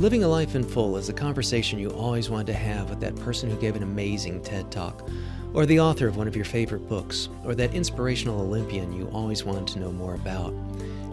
[0.00, 3.14] Living a life in full is a conversation you always wanted to have with that
[3.14, 5.08] person who gave an amazing TED talk,
[5.52, 9.44] or the author of one of your favorite books, or that inspirational Olympian you always
[9.44, 10.52] wanted to know more about.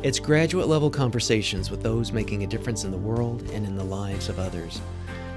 [0.02, 3.83] It's graduate level conversations with those making a difference in the world and in the
[3.83, 4.81] lives of others.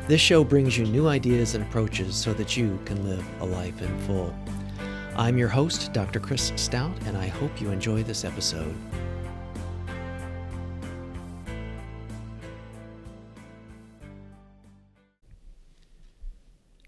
[0.08, 3.82] This show brings you new ideas and approaches so that you can live a life
[3.82, 4.34] in full.
[5.16, 6.18] I'm your host, Dr.
[6.18, 8.74] Chris Stout, and I hope you enjoy this episode.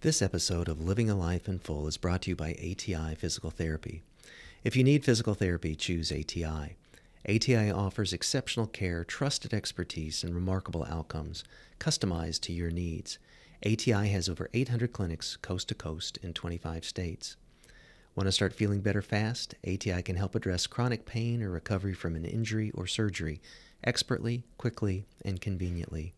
[0.06, 3.51] This episode of Living a Life in Full is brought to you by ATI Physical
[3.51, 4.05] Therapy.
[4.62, 6.77] If you need physical therapy, choose ATI.
[7.28, 11.42] ATI offers exceptional care, trusted expertise, and remarkable outcomes,
[11.80, 13.19] customized to your needs.
[13.64, 17.34] ATI has over 800 clinics coast to coast in 25 states.
[18.14, 19.56] Want to start feeling better fast?
[19.66, 23.41] ATI can help address chronic pain or recovery from an injury or surgery
[23.83, 26.14] expertly, quickly, and conveniently.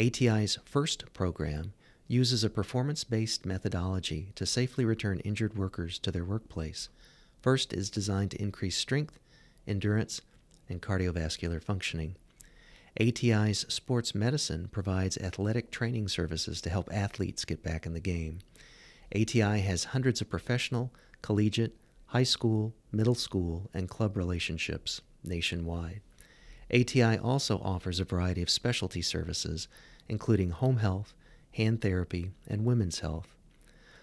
[0.00, 1.74] ATI's first program
[2.06, 6.88] uses a performance based methodology to safely return injured workers to their workplace.
[7.40, 9.18] First is designed to increase strength,
[9.66, 10.20] endurance,
[10.68, 12.16] and cardiovascular functioning.
[13.00, 18.38] ATI's sports medicine provides athletic training services to help athletes get back in the game.
[19.14, 26.00] ATI has hundreds of professional, collegiate, high school, middle school, and club relationships nationwide.
[26.72, 29.68] ATI also offers a variety of specialty services,
[30.08, 31.14] including home health,
[31.54, 33.28] hand therapy, and women's health.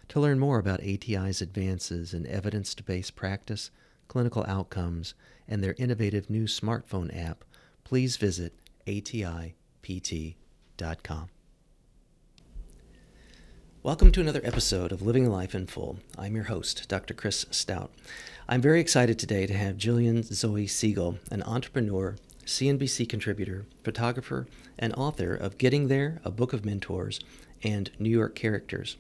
[0.10, 3.72] To learn more about ATI's advances in evidence based practice,
[4.08, 5.14] clinical outcomes,
[5.48, 7.44] and their innovative new smartphone app,
[7.84, 8.54] please visit
[8.88, 9.56] atipt.com.
[13.84, 15.98] Welcome to another episode of Living Life in Full.
[16.18, 17.14] I'm your host, Dr.
[17.14, 17.92] Chris Stout.
[18.48, 24.46] I'm very excited today to have Gillian Zoe Segal, an entrepreneur, CNBC contributor, photographer,
[24.82, 27.22] and author of Getting There, A Book of Mentors,
[27.64, 28.98] and New York Characters.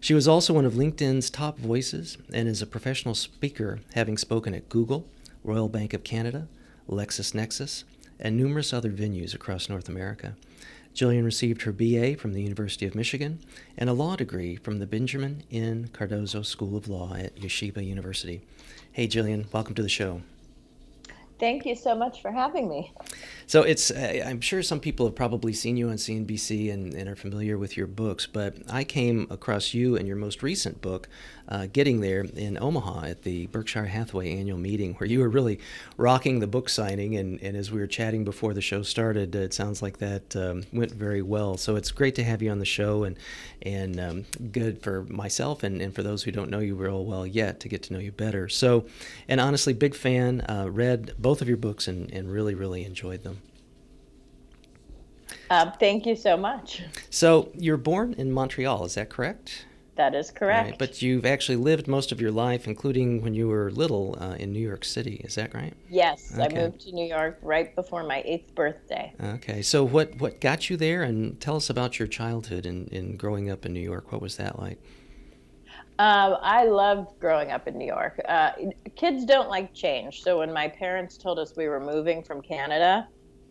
[0.00, 4.52] She was also one of LinkedIn's top voices and is a professional speaker, having spoken
[4.52, 5.06] at Google,
[5.42, 6.48] Royal Bank of Canada,
[6.90, 7.84] LexisNexis,
[8.18, 10.34] and numerous other venues across North America.
[10.92, 13.40] Gillian received her BA from the University of Michigan
[13.76, 15.90] and a law degree from the Benjamin N.
[15.92, 18.42] Cardozo School of Law at Yeshiva University.
[18.92, 20.20] Hey, Gillian, welcome to the show.
[21.40, 22.92] Thank you so much for having me.
[23.46, 27.16] So it's I'm sure some people have probably seen you on CNBC and, and, are
[27.16, 31.08] familiar with your books, but I came across you and your most recent book,
[31.48, 35.60] uh, Getting There in Omaha at the Berkshire Hathaway annual meeting, where you were really
[35.96, 37.16] rocking the book signing.
[37.16, 40.64] And, and as we were chatting before the show started, it sounds like that um,
[40.72, 41.56] went very well.
[41.56, 43.16] So it's great to have you on the show and
[43.62, 47.26] and um, good for myself and, and for those who don't know you real well
[47.26, 48.48] yet to get to know you better.
[48.48, 48.86] So,
[49.26, 50.42] and honestly, big fan.
[50.42, 53.40] Uh, read both of your books and, and really really enjoyed them.
[55.50, 56.82] Uh, thank you so much.
[57.10, 59.66] So you're born in Montreal, is that correct?
[59.96, 60.70] That is correct.
[60.70, 64.34] Right, but you've actually lived most of your life, including when you were little, uh,
[64.34, 65.20] in New York City.
[65.22, 65.72] Is that right?
[65.88, 66.58] Yes, okay.
[66.58, 69.14] I moved to New York right before my eighth birthday.
[69.22, 73.10] Okay, so what what got you there, and tell us about your childhood and in,
[73.10, 74.10] in growing up in New York.
[74.10, 74.82] What was that like?
[76.00, 78.20] Um, I loved growing up in New York.
[78.28, 78.50] Uh,
[78.96, 83.06] kids don't like change, so when my parents told us we were moving from Canada,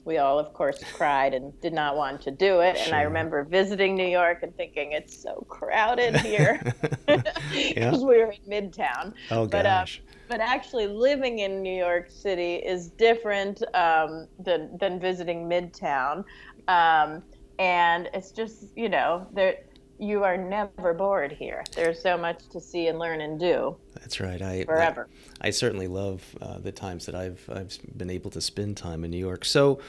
[0.06, 2.78] we all, of course, cried and did not want to do it.
[2.78, 2.86] Sure.
[2.86, 6.62] And I remember visiting New York and thinking it's so crowded here
[7.08, 7.92] because yeah.
[7.98, 9.14] we were in Midtown.
[9.32, 10.02] Oh but, uh, gosh.
[10.06, 16.24] Uh, but actually, living in New York City is different um, than than visiting Midtown,
[16.68, 17.22] um,
[17.60, 19.58] and it's just you know there
[20.00, 21.64] you are never bored here.
[21.76, 23.76] There's so much to see and learn and do.
[23.94, 24.42] That's right.
[24.42, 25.08] I forever.
[25.42, 29.04] I, I certainly love uh, the times that I've I've been able to spend time
[29.04, 29.46] in New York.
[29.46, 29.80] So,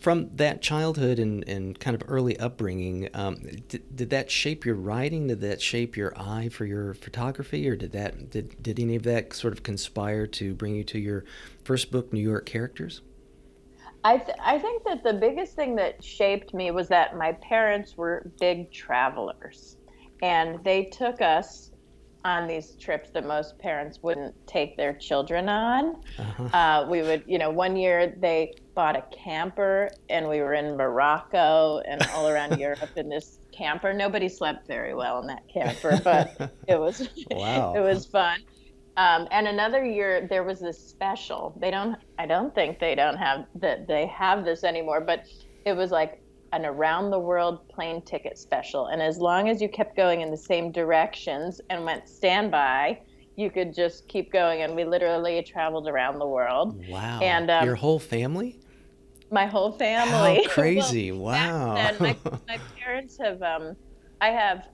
[0.00, 3.36] from that childhood and, and kind of early upbringing, um,
[3.68, 5.26] did, did that shape your writing?
[5.26, 9.02] Did that shape your eye for your photography, or did that did, did any of
[9.02, 11.24] that sort of conspire to bring you to your
[11.64, 13.02] first book, New York Characters?
[14.08, 17.94] I, th- I think that the biggest thing that shaped me was that my parents
[17.94, 19.76] were big travelers
[20.22, 21.70] and they took us
[22.24, 25.96] on these trips that most parents wouldn't take their children on.
[26.18, 26.44] Uh-huh.
[26.56, 30.74] Uh, we would, you know, one year they bought a camper and we were in
[30.74, 33.92] Morocco and all around Europe in this camper.
[33.92, 37.74] Nobody slept very well in that camper, but it was wow.
[37.76, 38.40] it was fun.
[38.98, 41.56] Um, and another year there was this special.
[41.60, 41.96] They don't.
[42.18, 43.86] I don't think they don't have that.
[43.86, 45.00] They have this anymore.
[45.00, 45.24] But
[45.64, 46.20] it was like
[46.52, 48.86] an around the world plane ticket special.
[48.86, 52.98] And as long as you kept going in the same directions and went standby,
[53.36, 54.62] you could just keep going.
[54.62, 56.84] And we literally traveled around the world.
[56.88, 57.20] Wow.
[57.20, 58.58] And um, your whole family.
[59.30, 60.42] my whole family.
[60.42, 61.12] How crazy!
[61.12, 61.74] well, wow.
[61.74, 62.16] Then, my,
[62.48, 63.40] my parents have.
[63.42, 63.76] Um,
[64.20, 64.66] I have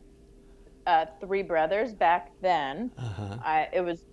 [0.86, 2.90] uh, three brothers back then.
[2.96, 3.36] Uh-huh.
[3.44, 4.06] I it was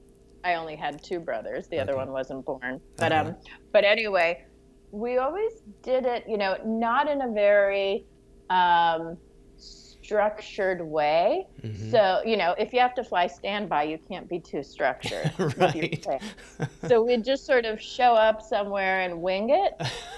[0.44, 1.68] I only had two brothers.
[1.68, 1.84] The okay.
[1.84, 2.82] other one wasn't born.
[2.98, 3.30] But uh-huh.
[3.30, 3.36] um
[3.72, 4.46] but anyway,
[4.92, 8.06] we always did it, you know, not in a very
[8.50, 9.18] um
[9.58, 11.48] structured way.
[11.64, 11.90] Mm-hmm.
[11.90, 15.32] So, you know, if you have to fly standby, you can't be too structured.
[15.58, 16.06] right.
[16.88, 19.74] so we'd just sort of show up somewhere and wing it.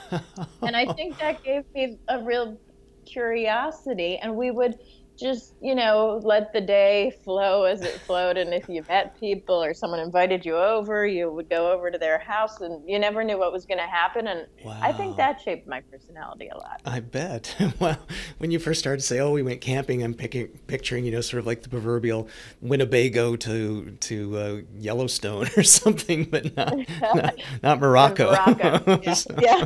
[0.63, 2.57] and I think that gave me a real
[3.05, 4.79] curiosity and we would
[5.17, 8.37] just you know let the day flow as it flowed.
[8.37, 11.97] And if you met people or someone invited you over you would go over to
[11.97, 14.27] their house and you never knew what was going to happen.
[14.27, 14.79] And wow.
[14.81, 16.81] i think that shaped my personality a lot.
[16.85, 17.55] I bet.
[17.79, 17.97] Well
[18.37, 21.21] when you first started to say oh we went camping i'm picking, picturing you know
[21.21, 22.29] sort of like the proverbial
[22.61, 26.75] winnebago to to uh, yellowstone or something but not
[27.15, 29.01] not, not morocco, morocco.
[29.03, 29.65] yeah, yeah.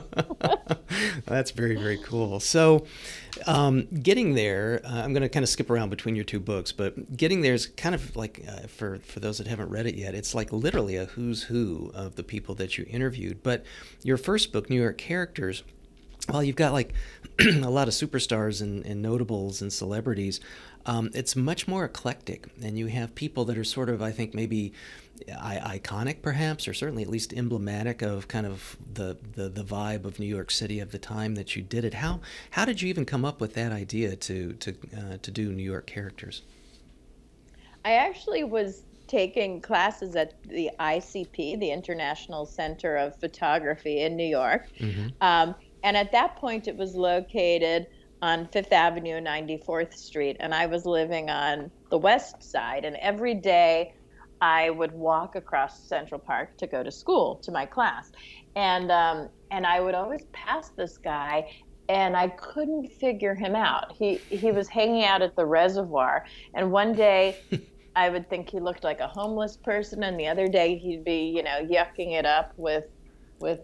[1.26, 2.40] that's very very cool.
[2.40, 2.86] So
[3.46, 6.72] um, getting there, uh, I'm going to kind of skip around between your two books,
[6.72, 9.96] but getting there is kind of like uh, for for those that haven't read it
[9.96, 13.44] yet, it's like literally a who's who of the people that you interviewed.
[13.44, 13.66] But
[14.04, 15.64] your first book, New York Characters,
[16.30, 16.94] well, you've got like
[17.40, 20.40] a lot of superstars and, and notables and celebrities.
[20.86, 24.34] Um, it's much more eclectic, and you have people that are sort of, I think,
[24.34, 24.72] maybe
[25.30, 30.20] iconic perhaps or certainly at least emblematic of kind of the, the the vibe of
[30.20, 32.20] New York City of the time that you did it how
[32.52, 35.64] how did you even come up with that idea to to uh, to do New
[35.64, 36.42] York characters
[37.86, 44.28] I actually was taking classes at the ICP the International Center of Photography in New
[44.28, 45.08] York mm-hmm.
[45.22, 47.88] um, and at that point it was located
[48.22, 52.86] on Fifth Avenue, 94th Street, and I was living on the west side.
[52.86, 53.94] And every day
[54.42, 58.12] I would walk across Central Park to go to school to my class,
[58.56, 61.50] and um, and I would always pass this guy,
[61.90, 63.94] and I couldn't figure him out.
[63.98, 67.38] He he was hanging out at the reservoir, and one day.
[67.98, 71.34] I would think he looked like a homeless person, and the other day he'd be,
[71.36, 72.84] you know, yucking it up with,
[73.40, 73.62] with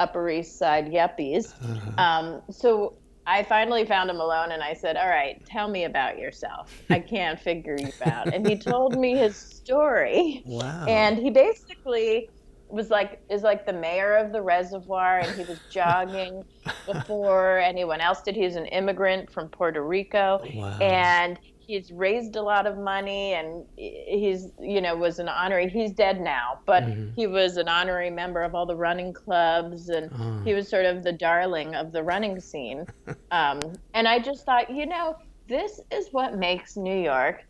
[0.00, 1.52] Upper East Side yuppies.
[1.62, 2.02] Uh-huh.
[2.02, 6.18] Um, so I finally found him alone and I said, All right, tell me about
[6.18, 6.82] yourself.
[6.90, 8.32] I can't figure you out.
[8.32, 10.42] And he told me his story.
[10.44, 10.84] Wow.
[10.86, 12.28] And he basically
[12.68, 16.44] was like is like the mayor of the reservoir and he was jogging
[16.86, 18.34] before anyone else did.
[18.34, 20.40] He's an immigrant from Puerto Rico.
[20.54, 20.78] Wow.
[20.80, 25.92] And he's raised a lot of money and he's you know was an honorary he's
[25.92, 27.12] dead now but mm-hmm.
[27.14, 30.40] he was an honorary member of all the running clubs and oh.
[30.44, 32.86] he was sort of the darling of the running scene
[33.30, 33.60] um,
[33.94, 35.16] and i just thought you know
[35.48, 37.44] this is what makes new york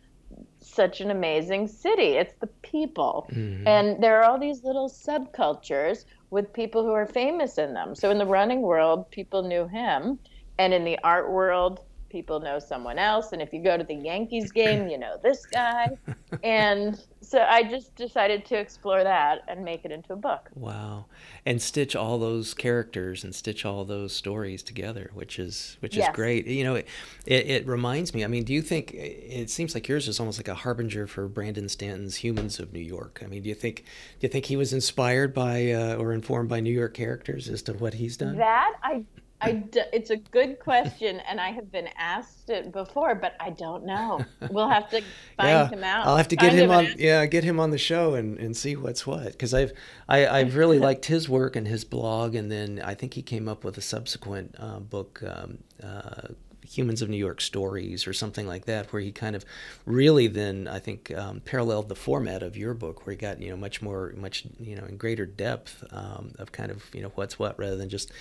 [0.59, 3.67] such an amazing city it's the people mm-hmm.
[3.67, 8.09] and there are all these little subcultures with people who are famous in them so
[8.09, 10.17] in the running world people knew him
[10.57, 11.81] and in the art world
[12.15, 15.45] people know someone else and if you go to the yankees game you know this
[15.45, 15.89] guy.
[16.43, 20.49] And so i just decided to explore that and make it into a book.
[20.53, 21.05] Wow.
[21.45, 25.99] And stitch all those characters and stitch all those stories together which is which is
[25.99, 26.15] yes.
[26.15, 26.47] great.
[26.47, 26.87] You know it,
[27.25, 30.39] it, it reminds me i mean do you think it seems like yours is almost
[30.39, 33.21] like a harbinger for brandon stanton's humans of new york.
[33.23, 33.85] I mean do you think
[34.19, 37.61] do you think he was inspired by uh, or informed by new york characters as
[37.63, 38.37] to what he's done?
[38.37, 39.03] That i
[39.41, 43.49] I d- it's a good question, and I have been asked it before, but I
[43.49, 44.23] don't know.
[44.49, 45.01] We'll have to
[45.37, 46.07] find yeah, him out.
[46.07, 46.87] I'll have to get him on.
[46.97, 49.33] Yeah, get him on the show and, and see what's what.
[49.33, 49.73] Because I've
[50.07, 53.49] I, I've really liked his work and his blog, and then I think he came
[53.49, 55.21] up with a subsequent uh, book.
[55.25, 56.29] Um, uh,
[56.67, 59.45] Humans of New York stories or something like that, where he kind of
[59.85, 63.51] really then I think um, paralleled the format of your book, where he got you
[63.51, 67.11] know much more much you know in greater depth um, of kind of you know
[67.13, 68.11] what's what rather than just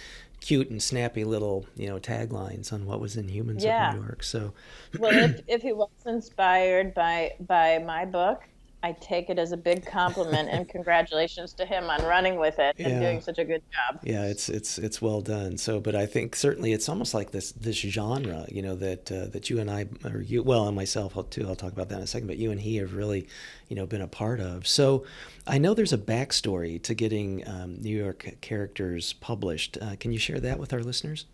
[0.45, 3.89] cute and snappy little you know taglines on what was in Humans yeah.
[3.89, 4.23] of New York.
[4.23, 4.53] So,
[4.99, 8.45] well, if if he was inspired by by my book,
[8.85, 12.77] I take it as a big compliment and congratulations to him on running with it
[12.79, 13.99] and doing such a good job.
[14.05, 15.57] Yeah, it's it's it's well done.
[15.57, 19.29] So, but I think certainly it's almost like this this genre, you know, that uh,
[19.29, 21.49] that you and I, or you, well, and myself too.
[21.49, 22.27] I'll talk about that in a second.
[22.27, 23.27] But you and he have really,
[23.71, 24.67] you know, been a part of.
[24.67, 25.07] So,
[25.47, 29.79] I know there's a backstory to getting um, New York characters published.
[29.81, 31.25] Uh, can you share that with our listeners?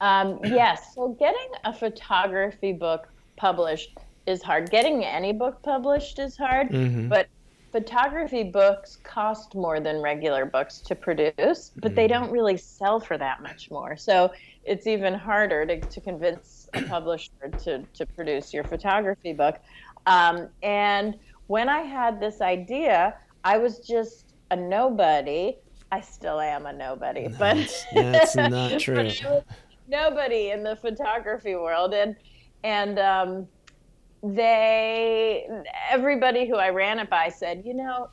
[0.00, 0.94] Um, yes.
[0.94, 4.70] So, getting a photography book published is hard.
[4.70, 7.08] Getting any book published is hard, mm-hmm.
[7.08, 7.28] but
[7.72, 11.34] photography books cost more than regular books to produce,
[11.76, 11.94] but mm-hmm.
[11.94, 13.96] they don't really sell for that much more.
[13.96, 14.32] So
[14.64, 19.60] it's even harder to, to convince a publisher to, to produce your photography book.
[20.06, 23.14] Um, and when I had this idea,
[23.44, 25.56] I was just a nobody
[25.92, 29.10] I still am a nobody, but that's not true.
[29.88, 32.16] nobody in the photography world, and
[32.64, 33.48] and um,
[34.34, 35.46] they
[35.90, 38.08] everybody who I ran it by said, you know,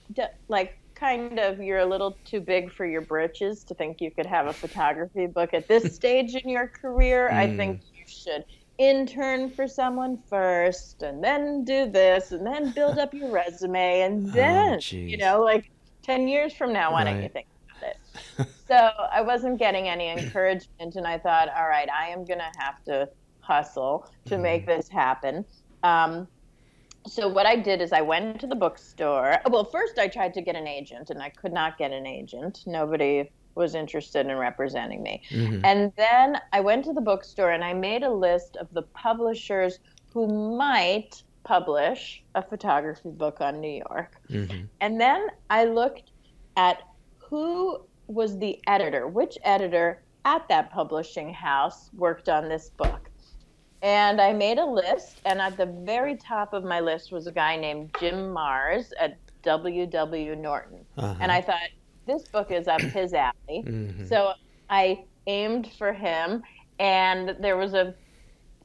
[0.47, 4.25] like kind of you're a little too big for your britches to think you could
[4.25, 7.29] have a photography book at this stage in your career.
[7.31, 7.35] Mm.
[7.35, 8.45] I think you should
[8.77, 14.27] intern for someone first and then do this and then build up your resume and
[14.29, 15.69] oh, then oh, you know like
[16.01, 17.13] 10 years from now why right.
[17.13, 17.45] don't you think
[17.77, 22.25] about it so i wasn't getting any encouragement and i thought all right i am
[22.25, 23.07] going to have to
[23.41, 24.41] hustle to mm.
[24.41, 25.45] make this happen
[25.83, 26.27] um,
[27.05, 29.37] so what I did is I went to the bookstore.
[29.49, 32.63] Well, first I tried to get an agent, and I could not get an agent.
[32.65, 35.21] Nobody was interested in representing me.
[35.29, 35.63] Mm-hmm.
[35.63, 39.79] And then I went to the bookstore and I made a list of the publishers
[40.11, 44.15] who might publish a photography book on New York.
[44.29, 44.65] Mm-hmm.
[44.81, 46.11] And then I looked
[46.55, 46.81] at
[47.17, 53.02] who was the editor, which editor at that publishing house worked on this book.
[53.83, 57.33] And I made a list, and at the very top of my list was a
[57.33, 60.35] guy named Jim Mairs at W.W.
[60.37, 60.85] Norton.
[60.97, 61.15] Uh-huh.
[61.19, 61.69] And I thought,
[62.07, 63.33] this book is up his alley.
[63.49, 64.05] Mm-hmm.
[64.05, 64.33] So
[64.69, 66.43] I aimed for him,
[66.79, 67.93] and there was a,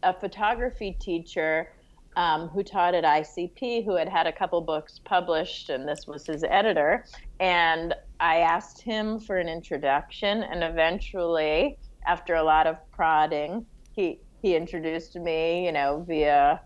[0.04, 1.72] a photography teacher
[2.14, 6.26] um, who taught at ICP who had had a couple books published, and this was
[6.26, 7.04] his editor.
[7.40, 14.20] And I asked him for an introduction, and eventually, after a lot of prodding, he
[14.42, 16.61] he introduced me, you know, via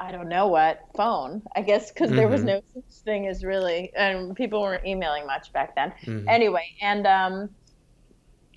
[0.00, 1.42] I don't know what phone.
[1.56, 2.18] I guess because mm-hmm.
[2.18, 2.48] there was mm-hmm.
[2.48, 5.92] no such thing as really, and people weren't emailing much back then.
[6.04, 6.28] Mm-hmm.
[6.28, 7.50] Anyway, and um,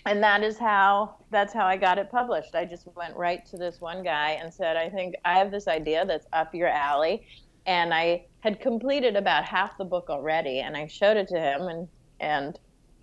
[0.06, 2.56] and that is how that's how I got it published.
[2.56, 5.68] I just went right to this one guy and said, I think I have this
[5.68, 7.26] idea that's up your alley,
[7.66, 11.68] and I had completed about half the book already, and I showed it to him,
[11.68, 11.88] and
[12.20, 12.60] and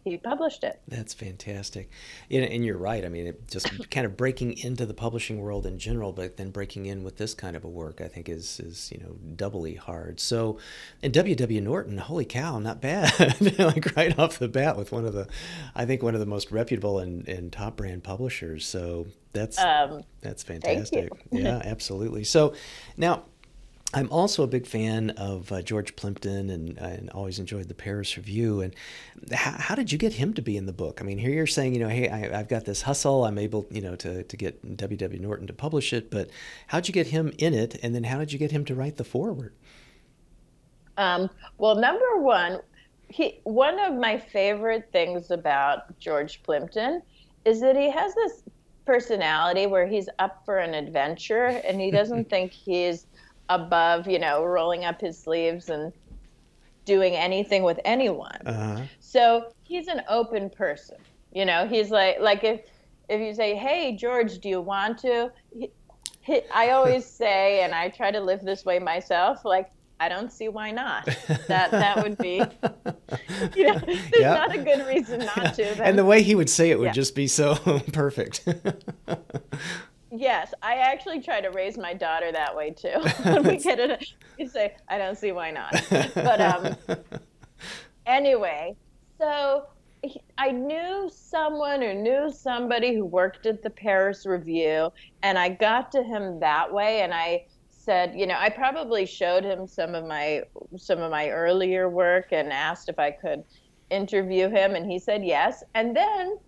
[0.09, 0.81] he published it.
[0.89, 1.91] That's fantastic.
[2.31, 3.05] And, and you're right.
[3.05, 6.51] I mean, it just kind of breaking into the publishing world in general, but then
[6.51, 9.75] breaking in with this kind of a work, I think is, is you know, doubly
[9.75, 10.21] hard.
[10.21, 10.59] So,
[11.03, 11.61] and W.W.
[11.61, 13.41] Norton, holy cow, not bad.
[13.59, 15.29] like right off the bat with one of the,
[15.75, 18.67] I think one of the most reputable and, and top brand publishers.
[18.67, 21.13] So that's, um, that's fantastic.
[21.31, 22.25] yeah, absolutely.
[22.25, 22.55] So
[22.97, 23.25] now,
[23.95, 28.19] I'm also a big fan of uh, George Plimpton and, and always enjoyed the Paris
[28.19, 28.61] Review.
[28.61, 28.75] And
[29.33, 31.01] how, how, did you get him to be in the book?
[31.01, 33.25] I mean, here you're saying, you know, hey, I, have got this hustle.
[33.25, 35.21] I'm able, you know, to, to get W.W.
[35.21, 36.11] Norton to publish it.
[36.11, 36.29] But
[36.67, 37.79] how'd you get him in it?
[37.83, 39.55] And then how did you get him to write the foreword?
[40.99, 42.61] Um, well, number one,
[43.09, 47.01] he, one of my favorite things about George Plimpton
[47.47, 48.43] is that he has this
[48.85, 53.07] personality where he's up for an adventure and he doesn't think he's
[53.49, 55.93] above, you know, rolling up his sleeves and
[56.85, 58.41] doing anything with anyone.
[58.47, 58.83] Uh-huh.
[59.01, 60.97] So he's an open person.
[61.33, 62.63] You know, he's like like if
[63.09, 65.71] if you say, "Hey, George, do you want to?" He,
[66.21, 69.45] he, I always say, and I try to live this way myself.
[69.45, 71.07] Like, I don't see why not.
[71.49, 72.37] That that would be,
[73.57, 74.39] you know, there's yep.
[74.39, 75.65] not a good reason not to.
[75.65, 75.81] Then.
[75.81, 76.93] And the way he would say it would yeah.
[76.93, 77.57] just be so
[77.93, 78.47] perfect.
[80.11, 83.01] Yes, I actually try to raise my daughter that way too.
[83.23, 86.77] when we get it, you say, "I don't see why not." But um,
[88.07, 88.77] anyway,
[89.19, 89.67] so
[90.39, 95.93] I knew someone who knew somebody who worked at the Paris Review, and I got
[95.93, 97.03] to him that way.
[97.03, 100.43] And I said, you know, I probably showed him some of my
[100.77, 103.45] some of my earlier work and asked if I could
[103.91, 105.63] interview him, and he said yes.
[105.75, 106.39] And then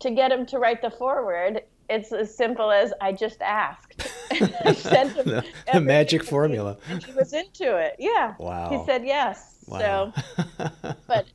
[0.00, 4.10] to get him to write the foreword, it's as simple as I just asked.
[4.64, 6.78] I sent him the, the magic formula.
[6.88, 7.96] And he was into it.
[7.98, 8.34] Yeah.
[8.38, 8.70] Wow.
[8.70, 9.64] He said yes.
[9.66, 10.12] Wow.
[10.26, 11.26] So, but,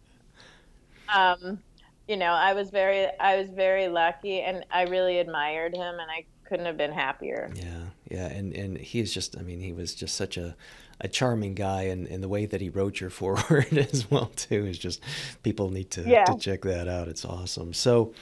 [1.14, 1.60] um,
[2.08, 6.10] you know, I was very, I was very lucky, and I really admired him, and
[6.10, 7.52] I couldn't have been happier.
[7.56, 10.56] Yeah, yeah, and and he's just, I mean, he was just such a
[11.00, 14.66] a charming guy, and, and the way that he wrote your foreword as well too
[14.66, 15.02] is just
[15.44, 16.26] people need to yeah.
[16.26, 17.08] to check that out.
[17.08, 17.74] It's awesome.
[17.74, 18.14] So,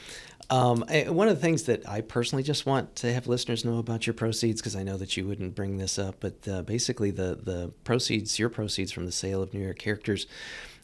[0.49, 4.05] um, one of the things that I personally just want to have listeners know about
[4.05, 7.39] your proceeds, because I know that you wouldn't bring this up, but uh, basically the
[7.41, 10.27] the proceeds, your proceeds from the sale of New York characters,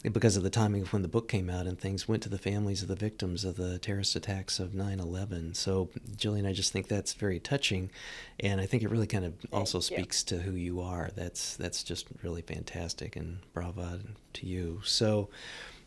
[0.04, 2.40] because of the timing of when the book came out and things, went to the
[2.40, 5.56] families of the victims of the terrorist attacks of 9/11.
[5.56, 7.92] So, Gillian, I just think that's very touching,
[8.40, 11.12] and I think it really kind of also speaks to who you are.
[11.16, 14.00] That's that's just really fantastic, and bravo
[14.34, 14.82] to you.
[14.84, 15.30] So,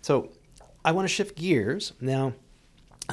[0.01, 0.31] so
[0.85, 2.35] I want to shift gears now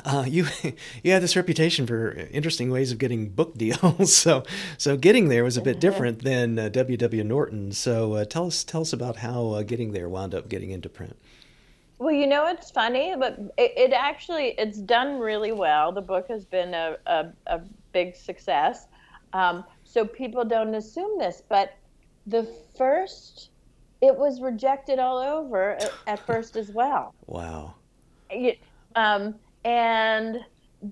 [0.06, 0.48] uh, you
[1.04, 4.14] you had this reputation for interesting ways of getting book deals.
[4.14, 4.44] so
[4.78, 7.24] so getting there was a bit different than uh, W.W.
[7.24, 7.72] Norton.
[7.72, 10.90] So uh, tell us tell us about how uh, getting there wound up getting into
[10.90, 11.18] print.
[12.00, 15.92] Well, you know it's funny, but it, it, actually it's done really well.
[15.92, 18.88] The book has been a, a, a big success.
[19.34, 21.78] Um, so people don't assume this, but
[22.26, 23.50] the first
[24.02, 27.14] it was rejected all over at, at first as well.
[27.28, 27.76] Wow.
[28.32, 28.58] It,
[28.96, 30.38] um, and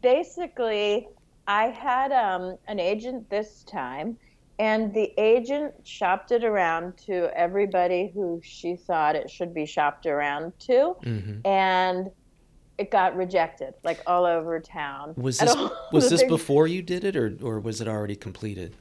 [0.02, 1.08] basically,
[1.48, 4.18] I had um, an agent this time,
[4.60, 10.06] and the agent shopped it around to everybody who she thought it should be shopped
[10.06, 11.48] around to, mm-hmm.
[11.48, 12.12] and
[12.78, 15.14] it got rejected like all over town.
[15.18, 15.56] Was this
[15.92, 18.76] was this before you did it, or or was it already completed?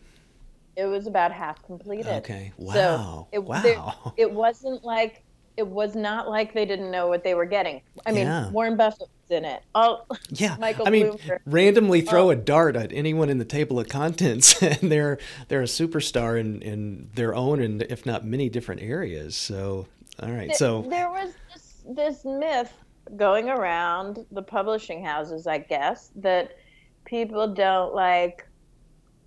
[0.77, 2.07] It was about half completed.
[2.07, 2.53] Okay.
[2.57, 2.73] Wow.
[2.73, 3.63] So it, wow.
[3.63, 5.25] There, it wasn't like
[5.57, 7.83] it was not like they didn't know what they were getting.
[8.07, 8.49] I mean, yeah.
[8.51, 9.63] Warren Buffett in it.
[9.75, 10.57] All yeah.
[10.59, 11.39] Michael I mean, Bloomberg.
[11.47, 12.31] randomly throw oh.
[12.31, 15.19] a dart at anyone in the table of contents, and they're
[15.49, 19.37] they're a superstar in in their own and if not many different areas.
[19.37, 19.87] So
[20.23, 20.55] all right.
[20.55, 22.73] So there was this this myth
[23.17, 26.57] going around the publishing houses, I guess, that
[27.05, 28.47] people don't like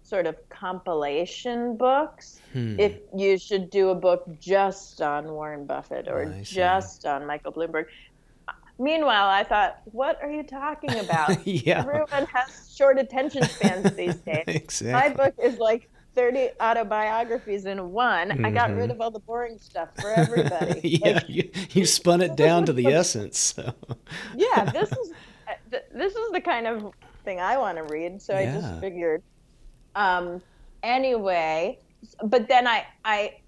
[0.04, 2.42] sort of compilation books.
[2.54, 2.80] Hmm.
[2.80, 7.86] If you should do a book just on Warren Buffett or just on Michael Bloomberg.
[8.82, 11.46] Meanwhile, I thought, what are you talking about?
[11.48, 11.82] yeah.
[11.82, 14.44] Everyone has short attention spans these days.
[14.48, 14.92] exactly.
[14.92, 18.30] My book is like 30 autobiographies in one.
[18.30, 18.46] Mm-hmm.
[18.46, 18.92] I got rid mm-hmm.
[18.94, 20.82] of all the boring stuff for everybody.
[21.04, 23.38] yeah, like, you, you spun it down to the essence.
[23.38, 23.72] So.
[24.36, 25.12] yeah, this is
[25.48, 26.92] uh, this is the kind of
[27.24, 28.20] thing I want to read.
[28.20, 28.40] So yeah.
[28.40, 29.22] I just figured
[29.94, 30.42] um,
[30.82, 31.78] anyway,
[32.24, 33.41] but then I, I,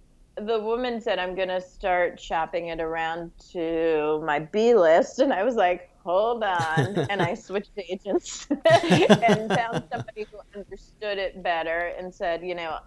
[0.46, 5.44] the woman said I'm gonna start shopping it around to my B list, and I
[5.44, 11.94] was like, hold on, and I switched agents and found somebody who understood it better
[11.98, 12.80] and said, you know,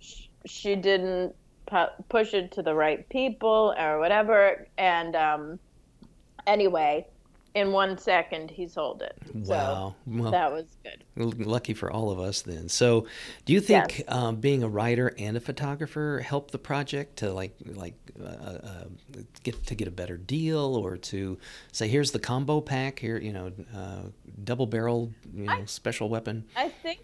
[0.00, 1.34] sh- she didn't
[1.66, 5.58] pu- push it to the right people or whatever, and um,
[6.46, 7.06] anyway,
[7.54, 9.16] in one second he sold it.
[9.34, 9.94] Wow.
[10.06, 11.46] So well, that was good.
[11.46, 12.68] Lucky for all of us then.
[12.68, 13.06] So,
[13.44, 14.08] do you think yes.
[14.08, 18.84] um, being a writer and a photographer helped the project to like like uh, uh,
[19.42, 21.38] get to get a better deal or to
[21.72, 24.02] say here's the combo pack here you know uh,
[24.44, 26.44] double barrel you know I, special weapon?
[26.56, 27.00] I think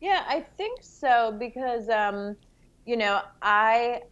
[0.00, 2.36] yeah, I think so because um,
[2.84, 4.02] you know I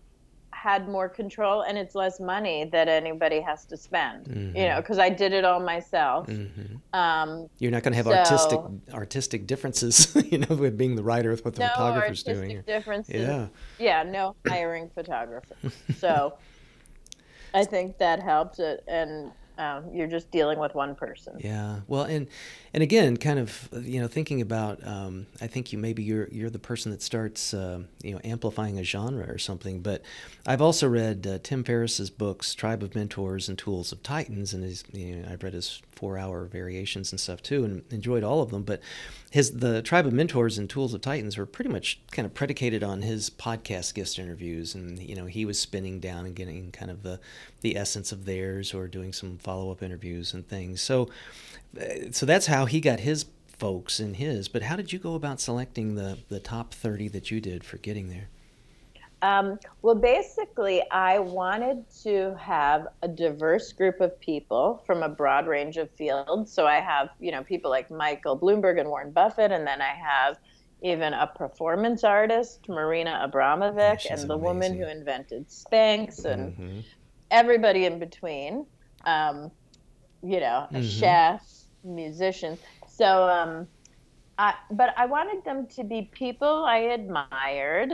[0.63, 4.57] had more control and it's less money that anybody has to spend mm-hmm.
[4.57, 6.77] you know because i did it all myself mm-hmm.
[6.97, 8.61] um, you're not going to have so, artistic
[8.95, 12.63] artistic differences you know with being the writer with what the no photographer's artistic doing
[12.65, 13.49] differences yeah
[13.81, 16.33] yeah no hiring photographers so
[17.55, 21.39] i think that helps it and um, you're just dealing with one person.
[21.39, 21.81] Yeah.
[21.87, 22.27] Well, and
[22.75, 26.51] and again, kind of you know thinking about, um, I think you maybe you're you're
[26.51, 29.81] the person that starts uh, you know amplifying a genre or something.
[29.81, 30.03] But
[30.47, 34.65] I've also read uh, Tim Ferriss's books, Tribe of Mentors and Tools of Titans, and
[34.65, 38.43] his you know, I've read his four hour variations and stuff too, and enjoyed all
[38.43, 38.65] of them.
[38.65, 38.81] But
[39.33, 42.85] his the tribe of mentors and tools of titans were pretty much kind of predicated
[42.85, 44.75] on his podcast guest interviews.
[44.75, 47.19] And you know he was spinning down and getting kind of the
[47.63, 50.83] the essence of theirs or doing some follow-up interviews and things.
[50.83, 51.09] So
[51.81, 54.49] uh, so that's how he got his folks in his.
[54.49, 57.79] But how did you go about selecting the the top 30 that you did for
[57.79, 58.29] getting there
[59.23, 65.47] um, well, basically, I wanted to have a diverse group of people from a broad
[65.47, 66.53] range of fields.
[66.53, 69.95] So I have, you know, people like Michael Bloomberg and Warren Buffett, and then I
[69.95, 70.39] have
[70.83, 74.43] even a performance artist, Marina Abramovic, and the amazing.
[74.43, 76.81] woman who invented Spanx, and mm-hmm.
[77.31, 78.67] everybody in between.
[79.05, 79.53] Um,
[80.25, 80.87] you know, a mm-hmm.
[80.87, 81.43] chef,
[81.85, 82.57] musician.
[82.89, 83.67] So, um,
[84.39, 87.93] I, but I wanted them to be people I admired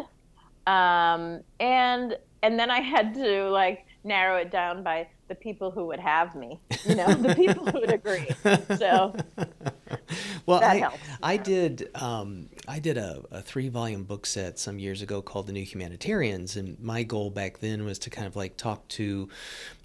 [0.69, 5.87] um, and and then I had to like narrow it down by the people who
[5.87, 8.29] would have me, you know, the people who would agree.
[8.77, 9.15] So
[10.47, 10.99] well, that I, helps.
[11.23, 15.47] I did um, I did a, a, three volume book set some years ago called
[15.47, 19.29] The New Humanitarians, and my goal back then was to kind of like talk to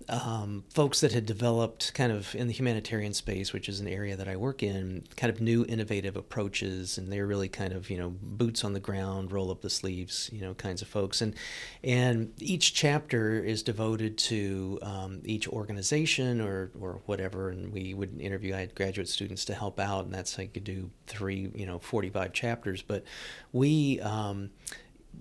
[0.09, 4.15] um, folks that had developed kind of in the humanitarian space, which is an area
[4.15, 7.97] that I work in, kind of new innovative approaches, and they're really kind of you
[7.97, 11.35] know boots on the ground, roll up the sleeves, you know, kinds of folks, and
[11.83, 18.19] and each chapter is devoted to um, each organization or or whatever, and we would
[18.19, 18.55] interview.
[18.55, 21.79] I had graduate students to help out, and that's you could do three, you know,
[21.79, 23.03] forty five chapters, but
[23.51, 23.99] we.
[24.01, 24.51] Um,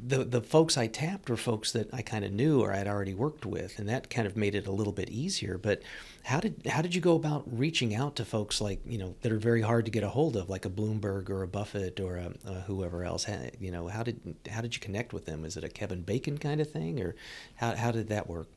[0.05, 3.15] the the folks I tapped were folks that I kind of knew or I'd already
[3.15, 5.59] worked with, and that kind of made it a little bit easier.
[5.59, 5.83] But
[6.25, 9.33] how did how did you go about reaching out to folks like you know that
[9.33, 12.17] are very hard to get a hold of, like a Bloomberg or a Buffett or
[12.17, 13.27] a, a whoever else?
[13.61, 15.45] You know, how did how did you connect with them?
[15.45, 17.15] Is it a Kevin Bacon kind of thing, or
[17.57, 18.49] how how did that work?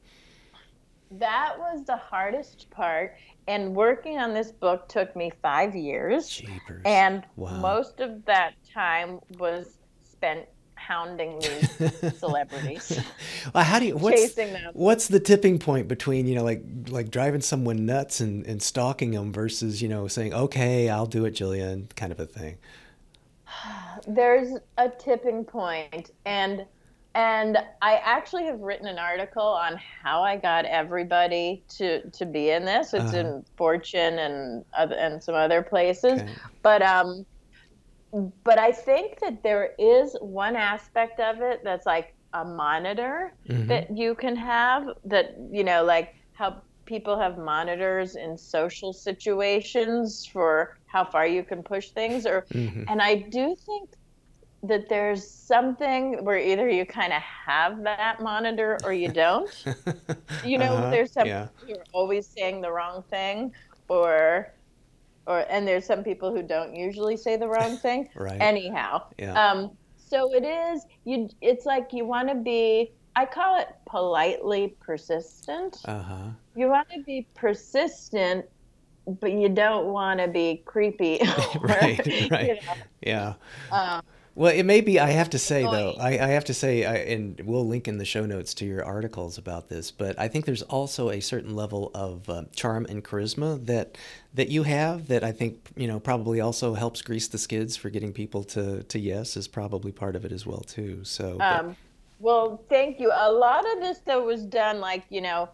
[1.11, 3.15] that was the hardest part.
[3.47, 6.27] And working on this book took me five years.
[6.27, 6.81] Jeepers.
[6.85, 7.59] And Wow.
[7.59, 10.47] most of that time was spent
[10.87, 12.99] hounding these celebrities,
[13.53, 14.71] well, how do you what's chasing them.
[14.73, 19.11] what's the tipping point between you know like like driving someone nuts and, and stalking
[19.11, 22.57] them versus you know saying okay I'll do it Gillian kind of a thing.
[24.07, 26.65] There's a tipping point, and
[27.13, 32.49] and I actually have written an article on how I got everybody to to be
[32.49, 32.93] in this.
[32.93, 33.17] It's Uh-huh.
[33.17, 36.27] in Fortune and other, and some other places, Okay.
[36.61, 37.25] but um,
[38.43, 43.67] but I think that there is one aspect of it that's like a monitor Mhm.
[43.67, 50.25] that you can have that you know like how people have monitors in social situations
[50.31, 52.85] for how far you can push things or Mhm.
[52.89, 53.89] and I do think
[54.63, 59.49] that there's something where either you kind of have that monitor or you don't.
[60.43, 61.47] You know, Uh-huh, there's some yeah.
[61.69, 63.51] are always saying the wrong thing
[63.89, 64.47] or
[65.27, 68.07] or and there's some people who don't usually say the wrong thing.
[68.15, 68.41] Right.
[68.41, 69.03] Anyhow.
[69.17, 69.33] Yeah.
[69.49, 74.75] Um so it is you it's like you want to be I call it politely
[74.81, 75.77] persistent.
[75.85, 76.29] Uh huh.
[76.55, 78.45] You want to be persistent
[79.21, 81.19] but you don't want to be creepy.
[81.21, 82.57] or, Right, you right.
[82.65, 83.33] know, Yeah.
[83.71, 84.01] um,
[84.35, 84.99] Well, it may be.
[84.99, 87.97] I have to say though, I, I have to say, I, and we'll link in
[87.97, 89.91] the show notes to your articles about this.
[89.91, 93.97] But I think there's also a certain level of uh, charm and charisma that
[94.33, 97.89] that you have that I think you know probably also helps grease the skids for
[97.89, 101.03] getting people to to yes is probably part of it as well too.
[101.05, 101.77] So, but- Um,
[102.19, 103.11] well, thank you.
[103.13, 105.47] A lot of this though was done like you know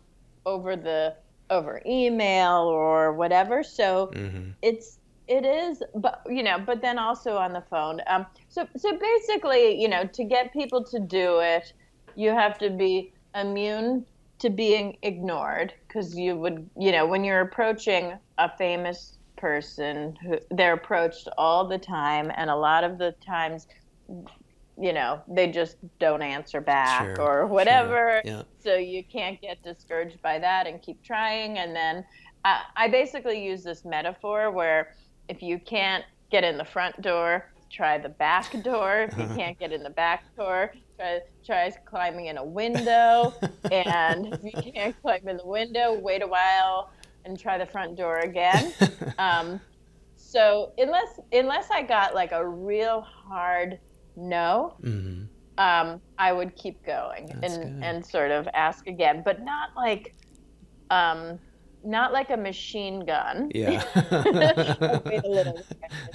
[0.47, 1.15] over the
[1.51, 3.61] over email or whatever.
[3.61, 4.53] So Mhm.
[4.63, 4.97] it's
[5.31, 8.01] it is, but you know, but then also on the phone.
[8.07, 11.71] Um, so so basically, you know, to get people to do it,
[12.15, 14.05] you have to be immune
[14.39, 20.37] to being ignored because you would, you know, when you're approaching a famous person who
[20.51, 23.67] they're approached all the time, and a lot of the times
[24.77, 27.47] you know they just don't answer back Sure, or sure.
[27.47, 28.43] whatever Yeah.
[28.59, 32.03] so you can't get discouraged by that and keep trying and then
[32.43, 34.87] I i basically use this metaphor where
[35.31, 37.31] if you can't get in the front door
[37.71, 42.25] try the back door if you can't get in the back door try try climbing
[42.31, 43.33] in a window
[43.71, 46.89] and if you can't climb in the window wait a while
[47.25, 48.73] and try the front door again
[49.17, 49.59] um,
[50.17, 53.79] so unless unless I got like a real hard
[54.17, 55.29] no, Mhm.
[55.57, 57.83] um, I would keep going That's and good.
[57.87, 60.13] and sort of ask again, but not like
[60.89, 61.39] um,
[61.83, 63.51] not like a machine gun.
[63.53, 63.83] Yeah.
[65.05, 65.59] Wait a little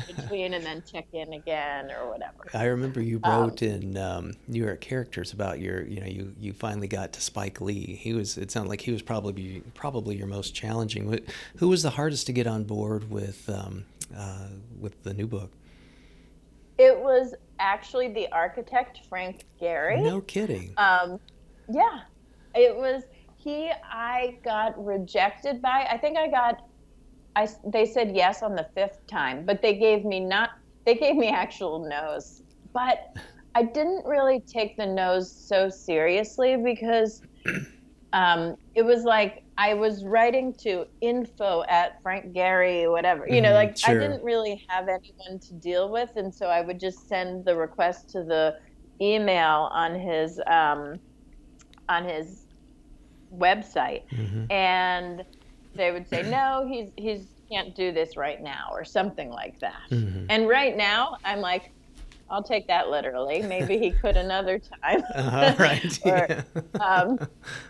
[0.06, 2.46] between and then check in again or whatever.
[2.54, 6.34] I remember you Um, wrote in um, New York Characters about your, you know, you,
[6.38, 7.96] you finally got to Spike Lee.
[7.96, 11.20] He was, it sounded like he was probably probably your most challenging.
[11.56, 13.84] Who was the hardest to get on board with um,
[14.16, 14.48] uh,
[14.78, 15.52] with the new book?
[16.78, 20.02] It was actually the architect Frank Gehry.
[20.02, 20.74] No kidding.
[20.76, 21.18] Um,
[21.72, 22.00] yeah,
[22.54, 23.02] it was
[23.46, 23.70] he.
[23.92, 25.86] I got rejected by.
[25.90, 26.56] I think I got.
[27.36, 30.50] I they said yes on the fifth time, but they gave me not.
[30.86, 32.42] They gave me actual no's,
[32.74, 32.98] but
[33.54, 37.22] I didn't really take the no's so seriously because
[38.12, 43.28] um, it was like I was writing to info at Frank Gehry, whatever.
[43.28, 43.84] You know, Mhm, like sure.
[43.84, 47.56] I didn't really have anyone to deal with, and so I would just send the
[47.56, 48.54] request to the
[49.02, 51.00] email on his um,
[51.88, 52.45] on his
[53.32, 54.50] website, Mhm.
[54.50, 55.24] and
[55.74, 59.78] they would say no, he's he's can't do this right now or something like that.
[59.92, 60.26] Mhm.
[60.28, 61.72] And right now, I'm like,
[62.28, 63.40] I'll take that literally.
[63.42, 65.02] Maybe he could another time.
[65.14, 65.98] Uh-huh, right.
[66.04, 66.42] Or, yeah.
[66.80, 67.18] um,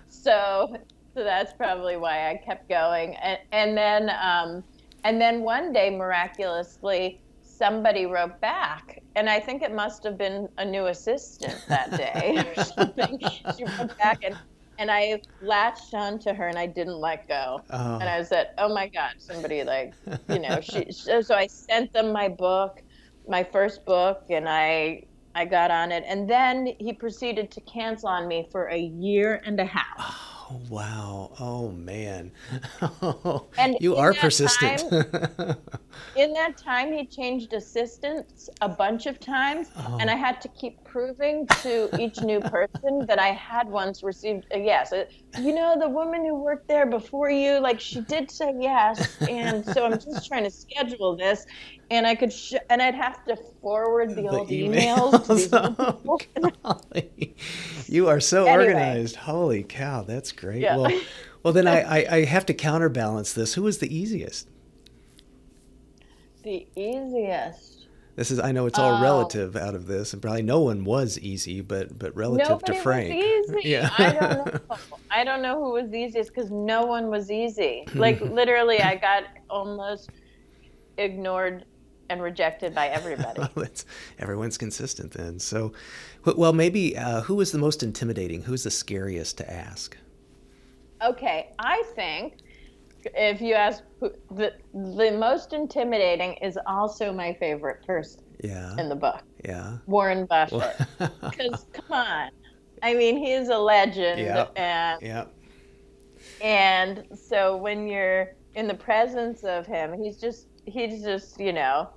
[0.09, 0.77] so
[1.15, 3.17] so that's probably why I kept going.
[3.17, 4.65] And and then um,
[5.05, 10.47] and then one day miraculously somebody wrote back and I think it must have been
[10.59, 13.19] a new assistant that day or something.
[13.57, 14.37] She wrote back and
[14.79, 17.61] and I latched onto her and I didn't let go.
[17.71, 17.99] Oh.
[17.99, 19.95] And I said, "Oh my God, somebody like,
[20.29, 22.73] you know." She so, so I sent them my book,
[23.27, 25.03] my first book, and I
[25.35, 26.05] I got on it.
[26.07, 29.85] And then he proceeded to cancel on me for a year and a half.
[29.99, 30.36] Oh.
[30.49, 31.33] Oh, wow.
[31.41, 32.33] Oh, man.
[33.59, 34.83] And you are persistent.
[36.15, 39.99] In that time, he changed assistants a bunch of times, Oh.
[40.01, 44.47] and I had to keep proving to each new person that I had once received
[44.51, 44.93] a yes.
[44.93, 45.05] Uh,
[45.37, 49.65] You know, the woman who worked there before you, like she did say yes, and
[49.67, 51.45] so I'm just trying to schedule this,
[51.91, 56.57] and I could, sh- and I'd have to forward the, old emails to emails.
[56.65, 56.81] Oh.
[57.89, 58.65] You are so Anyway.
[58.75, 59.15] organized.
[59.17, 60.61] Holy cow, that's great.
[60.63, 60.77] Yeah.
[60.77, 61.01] Well,
[61.45, 63.55] well, then I, I, I have to counterbalance this.
[63.55, 64.49] Who was the easiest?
[66.43, 67.87] The easiest.
[68.17, 69.03] This is I know it's all Oh.
[69.03, 73.15] relative out of this, and probably no one was easy, but but relative to Frank.
[73.15, 73.69] was easy.
[73.69, 73.91] Yeah.
[73.99, 74.61] I don't know.
[75.11, 77.87] I don't know who was the easiest because no one was easy.
[77.95, 80.11] Like literally, I got almost
[80.97, 81.67] ignored
[82.09, 83.51] and rejected by everybody.
[83.55, 83.85] well, it's,
[84.19, 85.39] everyone's consistent then.
[85.39, 85.73] So,
[86.25, 88.43] well, maybe uh, who was the most intimidating?
[88.43, 89.97] Who's the scariest to ask?
[91.03, 92.35] Okay, I think
[93.15, 98.89] if you ask who, the the most intimidating is also my favorite person Yeah, in
[98.89, 99.79] the book, yeah.
[99.87, 100.77] Warren Buffett.
[101.31, 102.31] Because come on,
[102.83, 104.49] I mean he is a legend, Yeah.
[104.57, 105.27] and yeah,
[106.41, 111.89] and so when you're in the presence of him, he's just he's just you know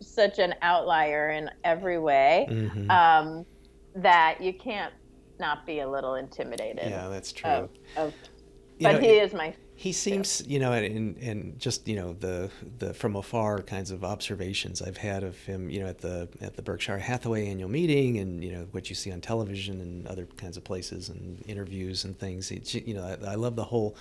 [0.00, 3.44] such an outlier in every way hmm um,
[3.94, 4.92] that you can't
[5.40, 6.84] not be a little intimidated.
[6.90, 7.08] yeah.
[7.08, 7.50] That's true.
[7.50, 8.14] Of, of,
[8.82, 12.50] but know, he is my He seems, you know, and and just you know the
[12.78, 16.56] the from afar kinds of observations I've had of him, you know, at the at
[16.56, 20.26] the Berkshire Hathaway annual meeting, and you know what you see on television and other
[20.36, 22.50] kinds of places and interviews and things.
[22.50, 23.96] It's, you know, I, I love the whole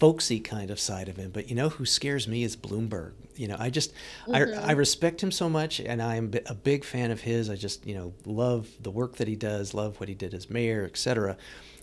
[0.00, 1.30] folksy kind of side of him.
[1.30, 3.12] But you know, who scares me is Bloomberg.
[3.36, 3.92] You know, I just
[4.32, 4.68] I, mm-hmm.
[4.68, 7.48] I respect him so much, and I am a big fan of his.
[7.48, 10.50] I just you know love the work that he does, love what he did as
[10.50, 11.36] mayor, etc.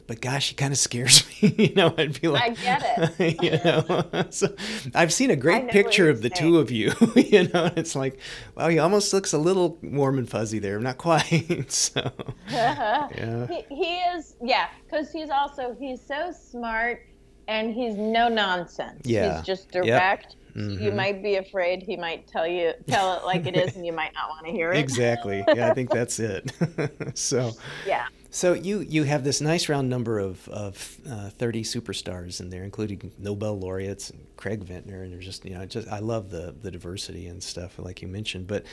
[0.07, 1.53] But gosh, he kind of scares me.
[1.57, 3.43] you know, I'd be like, I get it.
[3.43, 4.55] you know, so
[4.95, 6.93] I've seen a great picture of the you're two of you.
[7.15, 8.19] you know, and it's like,
[8.55, 10.79] wow, he almost looks a little warm and fuzzy there.
[10.79, 11.65] Not quite.
[11.71, 12.11] so,
[12.49, 17.06] yeah, he, he is yeah because he's also he's so smart
[17.47, 19.37] and he's no nonsense Yeah.
[19.37, 19.83] he's just Yep.
[19.85, 23.85] direct you might be afraid he might tell you tell it like it is and
[23.85, 25.43] you might not want to hear it exactly.
[25.47, 26.51] Yeah, I think that's it.
[27.13, 27.51] so,
[27.85, 32.49] yeah so you you have this nice round number of of uh, thirty superstars in
[32.49, 36.29] there, including Nobel laureates and Craig Venter, and there's just you know just I love
[36.29, 38.45] the the diversity and stuff like you mentioned.
[38.47, 38.65] But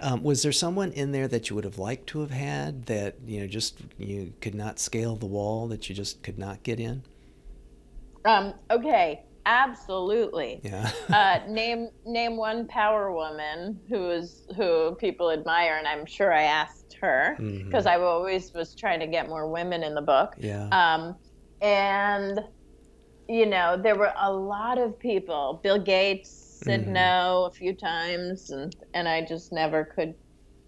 [0.00, 3.16] um, was there someone in there that you would have liked to have had that
[3.26, 6.80] you know just you could not scale the wall that you just could not get
[6.80, 7.02] in?
[8.24, 10.88] Um okay absolutely Yeah.
[11.12, 16.42] uh, name name one power woman who is who people admire and i'm sure i
[16.42, 20.68] asked her because i always was trying to get more women in the book yeah.
[20.70, 21.16] Um,
[21.60, 22.40] and
[23.28, 25.60] you know, there were a lot of people.
[25.62, 26.88] Bill Gates said Mhm.
[26.88, 30.14] no a few times, and and I just never could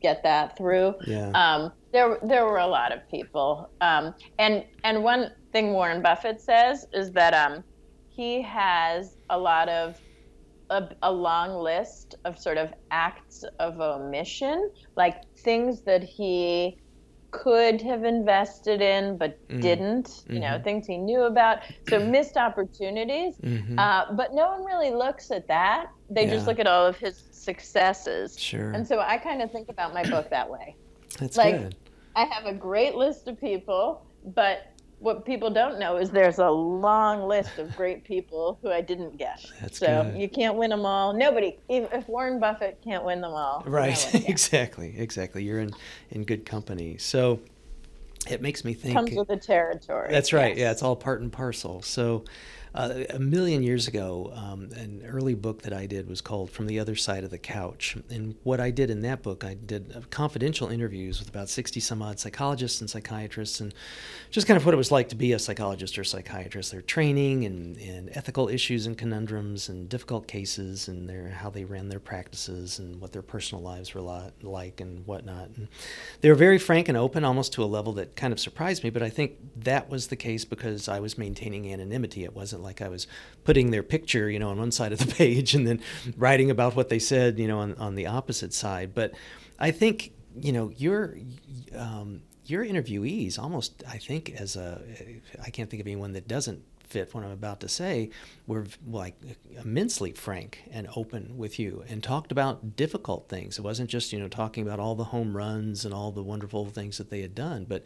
[0.00, 0.94] get that through.
[1.06, 1.30] yeah.
[1.34, 3.70] Um, there there were a lot of people.
[3.80, 7.62] Um, and and one thing Warren Buffett says is that um,
[8.08, 9.96] he has a lot of
[10.70, 16.76] a, a long list of sort of acts of omission, like things that he
[17.30, 19.60] could have invested in but Mm.
[19.62, 20.64] didn't, you know, Mhm.
[20.64, 21.58] things he knew about.
[21.88, 23.36] So missed opportunities.
[23.38, 23.78] Mhm.
[23.78, 25.86] Uh, but no one really looks at that.
[26.10, 28.36] They just look at all of his successes.
[28.38, 28.72] sure.
[28.72, 30.74] And so I kind of think about my book that way.
[31.20, 31.76] That's like- good.
[32.16, 34.58] I have a great list of people, but
[35.04, 39.18] what people don't know is there's a long list of great people who I didn't
[39.18, 39.44] get.
[39.60, 40.18] That's so good.
[40.20, 41.12] you can't win them all.
[41.12, 43.62] Nobody, if, if Warren Buffett can't win them all.
[43.66, 43.66] Right.
[43.66, 44.10] no Right.
[44.12, 44.24] one can.
[44.30, 44.94] exactly.
[44.96, 45.44] Exactly.
[45.44, 45.72] You're in
[46.10, 46.96] in good company.
[46.96, 47.40] So
[48.30, 48.94] it makes me think.
[48.94, 50.08] comes with the territory.
[50.10, 50.56] That's right.
[50.56, 51.82] Yeah, it's all part and parcel.
[51.82, 52.24] So,
[52.74, 56.66] uh, a million years ago, um, an early book that I did was called From
[56.66, 57.96] the Other Side of the Couch.
[58.10, 61.78] And what I did in that book, I did uh, confidential interviews with about 60
[61.78, 63.72] some odd psychologists and psychiatrists, and
[64.32, 67.44] just kind of what it was like to be a psychologist or psychiatrist, their training
[67.44, 72.00] and, and ethical issues and conundrums and difficult cases and their how they ran their
[72.00, 74.00] practices and what their personal lives were
[74.42, 75.48] like and whatnot.
[75.56, 75.68] And
[76.22, 78.90] they were very frank and open, almost to a level that kind of surprised me.
[78.90, 82.24] But I think that was the case because I was maintaining anonymity.
[82.24, 83.06] It wasn't like I was
[83.44, 85.80] putting their picture, you know, on one side of the page and then
[86.16, 88.94] writing about what they said, you know, on, on the opposite side.
[88.94, 89.12] But
[89.58, 91.16] I think, you know, your
[91.76, 94.80] um, your interviewees almost, I think, as a,
[95.42, 96.62] I can't think of anyone that doesn't
[96.94, 98.10] fit what I'm about to say,
[98.46, 99.16] were like
[99.64, 103.58] immensely frank and open with you and talked about difficult things.
[103.58, 106.66] It wasn't just, you know, talking about all the home runs and all the wonderful
[106.66, 107.84] things that they had done, but,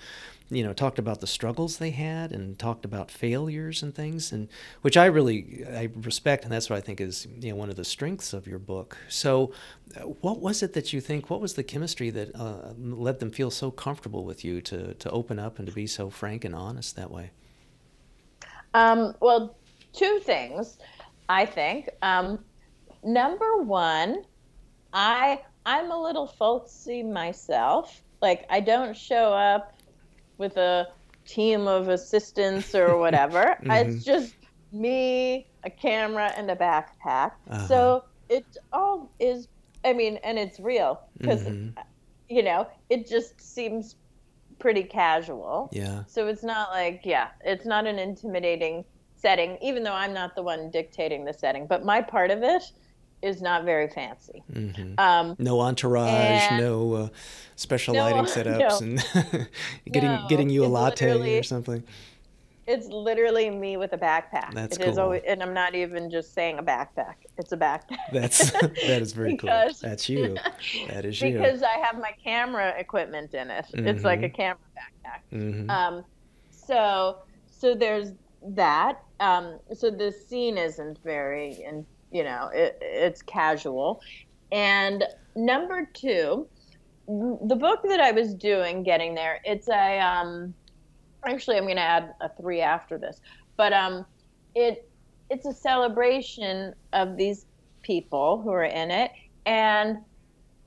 [0.50, 4.48] you know, talked about the struggles they had and talked about failures and things, and
[4.80, 7.76] which I really I respect, and that's what I think is, you know, one of
[7.76, 8.96] the strengths of your book.
[9.08, 9.52] So,
[9.96, 11.28] uh, what was it that you think?
[11.28, 15.10] What was the chemistry that uh, led them feel so comfortable with you to to
[15.10, 17.30] open up and to be so frank and honest that way?
[18.72, 19.56] Um, well,
[19.92, 20.78] two things,
[21.28, 21.90] I think.
[22.00, 22.44] Um,
[23.02, 24.24] number one,
[24.94, 28.02] I I'm a little folksy myself.
[28.22, 29.77] Like I don't show up
[30.38, 30.86] with a
[31.26, 33.56] team of assistants or whatever.
[33.64, 33.86] Mhm.
[33.96, 34.34] It's just
[34.72, 37.32] me, a camera, and a backpack.
[37.50, 37.66] Uh-huh.
[37.66, 39.48] So it all is.
[39.84, 41.74] I mean, and it's real because Mhm.
[42.28, 43.96] you know it just seems
[44.58, 45.68] pretty casual.
[45.72, 46.04] Yeah.
[46.08, 50.42] So it's not like, yeah, it's not an intimidating setting, even though I'm not the
[50.42, 51.66] one dictating the setting.
[51.66, 52.62] But my part of it
[53.22, 54.42] is not very fancy.
[54.52, 57.08] hmm Um, No entourage, no uh,
[57.56, 58.86] special No, lighting setups, no.
[59.32, 59.48] and
[59.92, 61.82] getting No, getting you a latte or something.
[62.66, 64.52] it's literally me with a backpack.
[64.52, 65.04] That's It is cool.
[65.04, 67.14] always, and I'm not even just saying a backpack.
[67.38, 67.96] It's a backpack.
[68.12, 69.88] That's that is very Because- cool.
[69.90, 70.36] That's you.
[70.88, 71.32] That is you.
[71.38, 73.64] because I have my camera equipment in it.
[73.72, 74.34] It's like a Mhm.
[74.34, 75.20] camera backpack.
[75.30, 76.04] hmm Um,
[76.50, 77.18] so
[77.50, 79.02] so there's that.
[79.18, 84.00] Um, so the scene isn't very, and you know, it, it's casual.
[84.52, 85.04] And
[85.36, 86.48] number two,
[87.06, 90.00] the book that I was doing, getting there, it's a.
[90.00, 90.54] Um,
[91.26, 93.20] actually, I'm going to add a three after this,
[93.56, 94.06] but um,
[94.54, 94.78] it
[95.30, 97.46] it's a celebration of these
[97.82, 99.10] people who are in it
[99.46, 99.98] and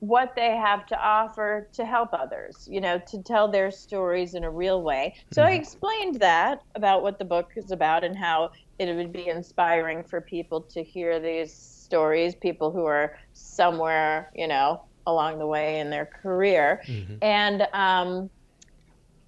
[0.00, 4.44] what they have to offer to help others, you know, to tell their stories in
[4.44, 5.14] a real way.
[5.30, 5.56] So I Mhm.
[5.56, 8.50] explained that about what the book is about and how
[8.88, 14.48] it would be inspiring for people to hear these stories, people who are somewhere, you
[14.48, 16.82] know, along the way in their career.
[16.86, 18.30] hmm And um,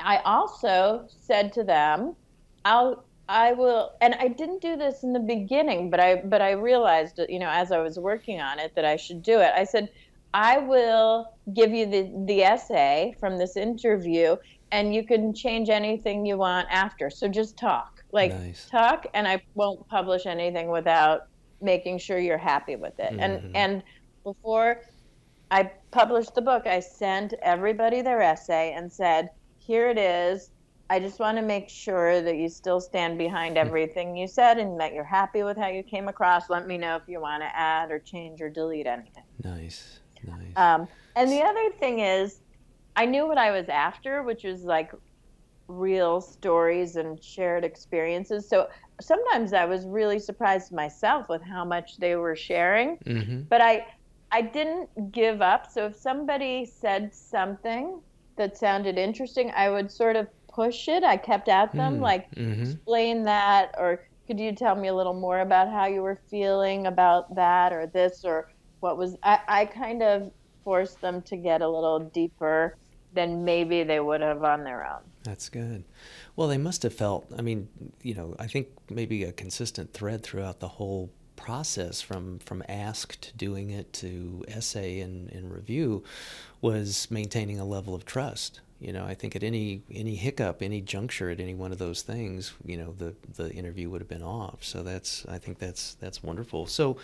[0.01, 2.17] I also said to them,
[2.65, 6.53] "I'll, I will," and I didn't do this in the beginning, but I, but I
[6.53, 9.53] realized, you know, as I was working on it, that I should do it.
[9.55, 9.89] I said,
[10.35, 14.37] "I will give you the the essay from this interview,
[14.71, 17.11] and you can change anything you want after.
[17.11, 18.69] So just talk, like Nice.
[18.71, 21.23] talk, and I won't publish anything without
[21.61, 23.13] making sure you're happy with it.
[23.13, 23.21] Mhm.
[23.21, 23.83] And and
[24.23, 24.81] before
[25.51, 30.51] I published the book, I sent everybody their essay and said, "Here it is.
[30.89, 34.79] I just want to make sure that you still stand behind everything you said and
[34.81, 36.49] that you're happy with how you came across.
[36.49, 40.01] Let me know if you want to add or change or delete anything." Nice.
[40.23, 40.57] Nice.
[40.57, 42.41] Um, and the other thing is,
[42.97, 44.93] I knew what I was after, which was like
[45.69, 48.49] real stories and shared experiences.
[48.49, 48.69] So
[49.01, 52.99] sometimes I was really surprised myself with how much they were sharing.
[53.07, 53.87] hmm But I,
[54.31, 55.67] I didn't give up.
[55.71, 58.01] So if somebody said something
[58.37, 61.05] that sounded interesting, I would sort of push it.
[61.05, 65.19] I kept at them, like hmm explain that, or could you tell me a little
[65.21, 68.47] more about how you were feeling about that or this or
[68.81, 70.31] what was I, I kind of
[70.65, 72.77] forced them to get a little deeper
[73.15, 75.01] than maybe they would have on their own.
[75.23, 75.85] That's good.
[76.37, 77.69] Well, they must have felt, I mean,
[78.03, 83.21] you know, I think maybe a consistent thread throughout the whole process from from ask
[83.21, 86.03] to doing it to essay and, and review
[86.61, 88.61] was maintaining a level of trust.
[88.81, 92.03] You know, I think at any any hiccup, any juncture at any one of those
[92.03, 94.59] things, you know, the the interview would have been off.
[94.63, 96.67] So that's I think that's that's wonderful.
[96.67, 96.99] So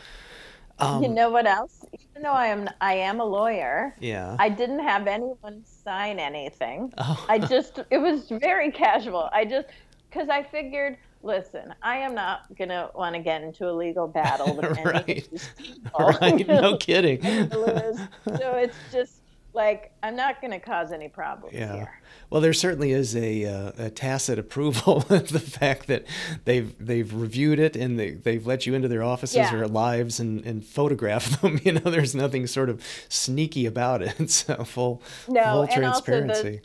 [0.80, 1.84] um, you know what else?
[1.92, 4.36] Even though I am I am a lawyer, yeah.
[4.38, 6.92] I didn't have anyone sign anything.
[6.98, 7.24] oh.
[7.28, 9.28] I just it was very casual.
[9.32, 9.68] I just
[10.08, 14.54] because I figured, listen, I am not gonna want to get into a legal battle
[14.56, 16.14] with any of these people.
[16.20, 17.24] right, no kidding.
[17.24, 18.00] I'm gonna lose.
[18.38, 19.19] so it's just
[19.52, 21.74] like I'm not gonna cause any problems Yeah.
[21.74, 22.00] here.
[22.30, 26.04] Well, there certainly is a, uh, a tacit approval of the fact that
[26.44, 29.54] they've they've reviewed it and they, they've let you into their offices Yeah.
[29.54, 31.58] or lives and, and photograph them.
[31.64, 34.30] You know, there's nothing sort of sneaky about it.
[34.30, 36.60] So full No, full and also the-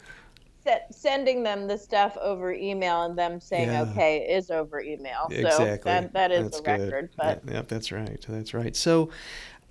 [0.91, 3.83] sending them the stuff over email and them saying Yeah.
[3.83, 5.27] okay is over email.
[5.29, 5.91] So exactly.
[5.91, 7.09] that, that is That's a record.
[7.17, 8.23] But yeah, yep, that's right.
[8.27, 8.75] That's right.
[8.75, 9.09] So,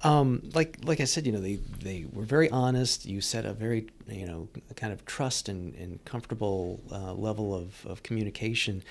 [0.03, 3.07] um, like like I said, you know, they they were very honest.
[3.07, 7.87] You set a very you know kind of trust and, and comfortable uh, level of,
[7.87, 8.83] of communication.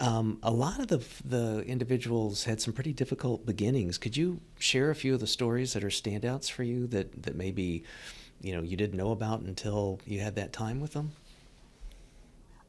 [0.00, 3.98] Um, a lot of the the individuals had some pretty difficult beginnings.
[3.98, 7.36] Could you share a few of the stories that are standouts for you that that
[7.36, 7.84] maybe
[8.40, 11.12] you know you didn't know about until you had that time with them?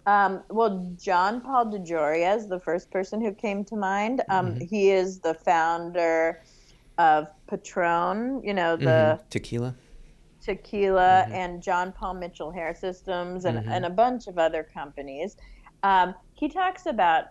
[0.05, 4.21] Um, well, John Paul DeJoria is the first person who came to mind.
[4.29, 4.65] Um, Mm-hmm.
[4.65, 6.41] He is the founder
[6.97, 9.29] of Patron, you know, the Mhm.
[9.29, 9.75] tequila.
[10.41, 11.33] tequila, Mm-hmm.
[11.33, 13.71] and John Paul Mitchell Hair Systems, and, Mhm.
[13.71, 15.37] and a bunch of other companies.
[15.83, 17.25] Um, he talks about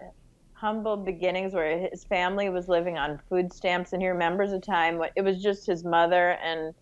[0.55, 4.97] humble beginnings where his family was living on food stamps, and he remembers a time
[4.97, 6.75] when it was just his mother and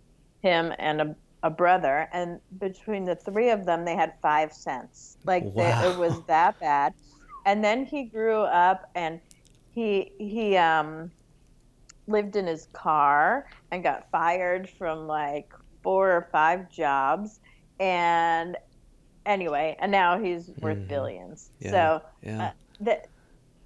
[0.42, 5.16] him and a, a brother, and between the three of them, they had five cents.
[5.24, 6.94] Like they, it was that bad.
[7.44, 9.20] And then he grew up, and
[9.72, 11.10] he he um,
[12.10, 15.52] lived in his car and got fired from like
[15.82, 17.40] four or five jobs,
[17.78, 18.56] and
[19.26, 20.88] anyway, and now he's worth Mhm.
[20.88, 21.50] billions.
[21.60, 21.70] Yeah.
[21.70, 22.42] So Yeah.
[22.44, 22.50] uh,
[22.80, 23.02] the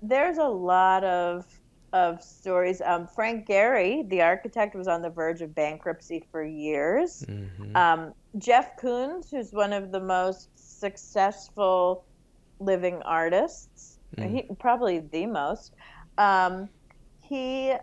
[0.03, 1.47] there's a lot of
[1.92, 2.80] of stories.
[2.82, 7.24] Um, Frank Gehry, the architect, was on the verge of bankruptcy for years.
[7.28, 7.76] Mm-hmm.
[7.76, 12.05] Um, Jeff Koons, who's one of the most successful
[12.59, 14.28] living artists, mm.
[14.28, 15.74] he, probably the most.
[16.18, 16.68] Um,
[17.20, 17.74] he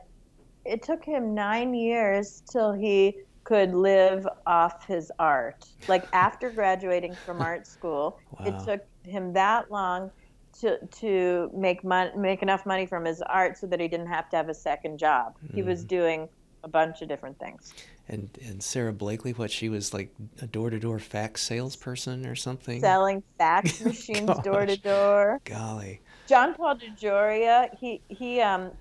[0.66, 5.66] it took him nine years till he could live off his art.
[5.88, 8.46] Like after graduating from art school, wow.
[8.46, 10.12] it took him that long
[10.60, 14.30] to to make mon- make enough money from his art so that he didn't have
[14.30, 15.36] to have a second job.
[15.46, 15.56] Mm.
[15.56, 15.88] He was mm.
[15.88, 16.30] doing
[16.64, 17.74] a bunch of different things.
[18.08, 22.36] And and Sara Blakely, what she was like a door to door fax salesperson or
[22.36, 25.40] something, selling fax machines door to door.
[25.46, 26.02] Golly.
[26.28, 28.72] John Paul DeJoria, he he um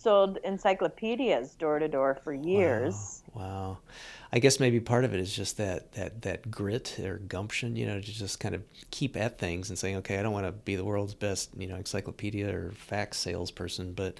[0.00, 3.22] sold encyclopedias door to door for years.
[3.34, 3.42] Wow.
[3.42, 3.78] wow.
[4.32, 7.86] I guess maybe part of it is just that that that grit or gumption, you
[7.86, 10.52] know, to just kind of keep at things and saying, okay, I don't want to
[10.52, 14.18] be the world's best, you know, encyclopedia or fax salesperson, but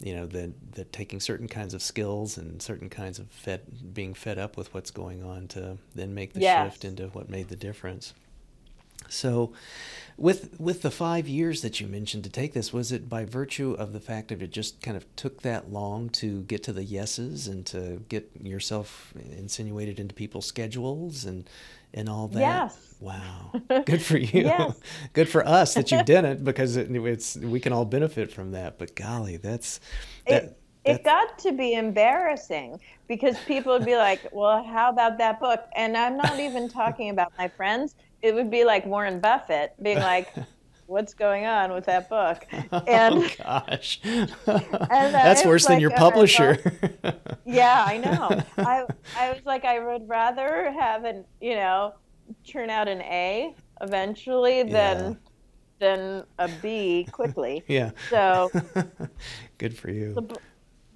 [0.00, 3.62] you know, that that taking certain kinds of skills and certain kinds of fed
[3.92, 6.72] being fed up with what's going on to then make the yes.
[6.72, 8.14] shift into what made the difference.
[9.08, 9.52] So,
[10.16, 13.72] with with the five years that you mentioned to take this, was it by virtue
[13.78, 16.82] of the fact that it just kind of took that long to get to the
[16.82, 21.48] yeses and to get yourself insinuated into people's schedules and
[21.94, 22.40] and all that?
[22.40, 22.94] Yes.
[23.00, 23.52] Wow.
[23.86, 24.42] Good for you.
[24.42, 24.78] yes.
[25.12, 28.78] Good for us that you didn't because it, it's we can all benefit from that.
[28.78, 29.78] But golly, that's
[30.26, 30.42] that.
[30.44, 35.38] It, it got to be embarrassing because people would be like, "Well, how about that
[35.38, 39.74] book?" And I'm not even talking about my friends it would be like Warren Buffett
[39.82, 40.32] being like,
[40.86, 42.46] "What's going on with that book?"
[42.86, 46.58] And oh gosh, and that's worse than your publisher.
[47.44, 48.42] yeah, I know.
[48.58, 48.84] I
[49.16, 51.94] I was like, I would rather have an you know
[52.46, 55.12] turn out an A eventually than.
[55.12, 55.14] Yeah.
[55.80, 57.62] Than a B quickly.
[57.68, 57.92] yeah.
[58.10, 58.50] So
[59.58, 60.12] good for you.
[60.12, 60.36] The,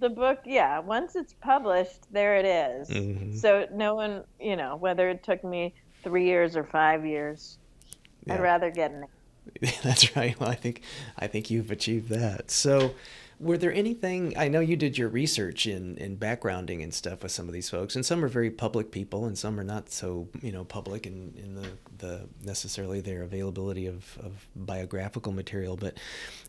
[0.03, 2.91] the book, yeah, once it's published, there it is.
[2.91, 3.37] Mm-hmm.
[3.37, 7.59] So no one, you know, whether it took me three years or five years.
[8.27, 8.35] Yeah.
[8.35, 9.07] I'd rather get an.
[9.83, 10.39] That's right.
[10.39, 10.83] Well, I think
[11.19, 12.51] I think you've achieved that.
[12.51, 12.95] So,
[13.41, 14.39] were there anything?
[14.39, 17.69] I know you did your research in in backgrounding and stuff with some of these
[17.69, 21.07] folks, and some are very public people, and some are not so you know public
[21.07, 25.77] in in the the necessarily their availability of of biographical material.
[25.77, 25.99] But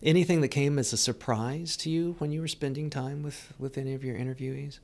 [0.03, 3.77] anything that came as a surprise to you when you were spending time with with
[3.77, 4.79] any of your interviewees?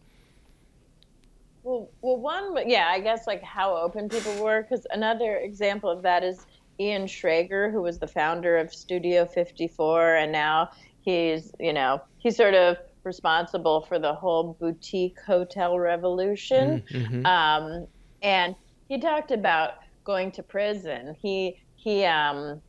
[1.63, 6.01] Well, well, one, yeah, I guess like how open people were, because another example of
[6.03, 6.45] that is
[6.79, 10.69] Ian Schrager, who was the founder of Studio 54, and now
[11.01, 16.83] he's, you know, he's sort of responsible for the whole boutique hotel revolution.
[16.91, 17.25] Mm-hmm.
[17.25, 17.87] Um,
[18.21, 18.55] and
[18.87, 21.15] he talked about going to prison.
[21.21, 22.61] He he um,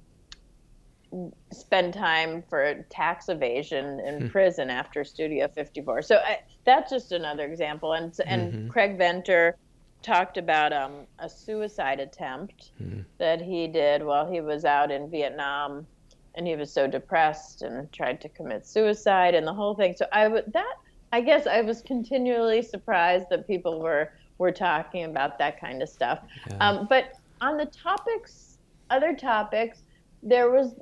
[1.52, 4.28] spend time for tax evasion in hmm.
[4.28, 6.02] prison after Studio 54.
[6.02, 7.94] So I, that's just another example.
[7.94, 8.68] And and mm-hmm.
[8.68, 9.56] Craig Venter
[10.02, 13.00] talked about um, a suicide attempt hmm.
[13.18, 15.86] that he did while he was out in Vietnam,
[16.34, 19.94] and he was so depressed and tried to commit suicide and the whole thing.
[19.96, 20.74] So I would that
[21.12, 25.88] I guess I was continually surprised that people were were talking about that kind of
[25.88, 26.20] stuff.
[26.48, 26.56] Yeah.
[26.60, 28.58] Um, but on the topics,
[28.88, 29.82] other topics,
[30.22, 30.74] there was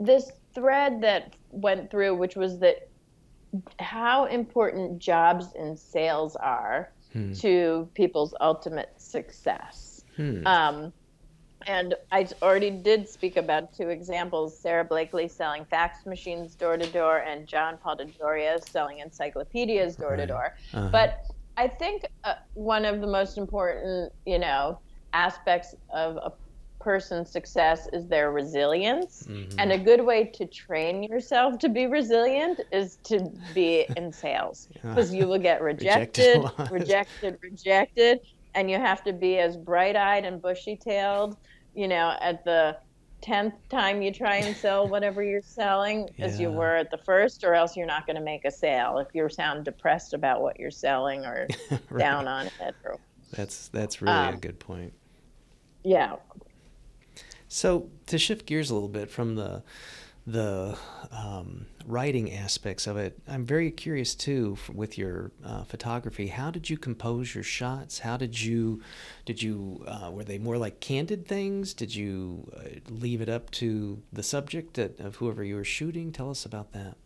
[0.00, 2.88] this thread that went through, which was that
[3.78, 7.32] how important jobs and sales are hmm.
[7.32, 10.04] to people's ultimate success.
[10.16, 10.46] Hmm.
[10.46, 10.92] Um,
[11.66, 16.86] and I already did speak about two examples Sara Blakely selling fax machines door to
[16.86, 20.54] door, and John Paul DeJoria selling encyclopedias door to door.
[20.72, 20.88] Uh-huh.
[20.90, 21.24] But
[21.56, 24.78] I think uh, one of the most important, you know,
[25.12, 26.32] aspects of a
[26.88, 29.24] person's success is their resilience.
[29.28, 29.60] Mm-hmm.
[29.60, 34.68] And a good way to train yourself to be resilient is to be in sales
[34.82, 38.20] because you will get rejected, rejected, rejected, rejected,
[38.54, 41.36] and you have to be as bright eyed and bushy tailed,
[41.74, 42.78] you know, at the
[43.22, 46.24] 10th time you try and sell whatever you're selling yeah.
[46.24, 48.96] as you were at the first, or else you're not going to make a sale
[48.96, 51.48] if you sound depressed about what you're selling or
[51.90, 51.98] right.
[51.98, 52.74] down on it.
[52.82, 52.96] Or,
[53.32, 54.94] that's, that's really um, a good point.
[55.84, 56.16] Yeah.
[57.48, 59.62] So to shift gears a little bit from the
[60.26, 60.76] the
[61.10, 66.26] um, writing aspects of it, I'm very curious too with your uh, photography.
[66.26, 68.00] How did you compose your shots?
[68.00, 68.82] How did you
[69.24, 71.72] did you uh, were they more like candid things?
[71.72, 76.12] Did you uh, leave it up to the subject of whoever you were shooting?
[76.12, 76.96] Tell us about that.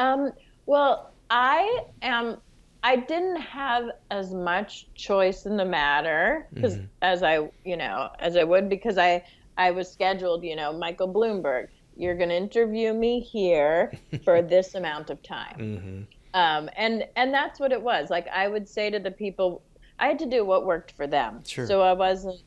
[0.00, 0.32] Um,
[0.66, 2.38] well, I am
[2.82, 6.86] I didn't have as much choice in the matter because mm-hmm.
[7.02, 9.24] as I, you know, as I would because I
[9.56, 13.92] I was scheduled, you know, Michael Bloomberg, you're going to interview me here
[14.24, 15.58] for this amount of time.
[15.58, 16.02] Mm-hmm.
[16.32, 18.08] Um, and and that's what it was.
[18.08, 19.62] Like I would say to the people,
[19.98, 21.42] I had to do what worked for them.
[21.46, 21.66] Sure.
[21.66, 22.42] So I wasn't.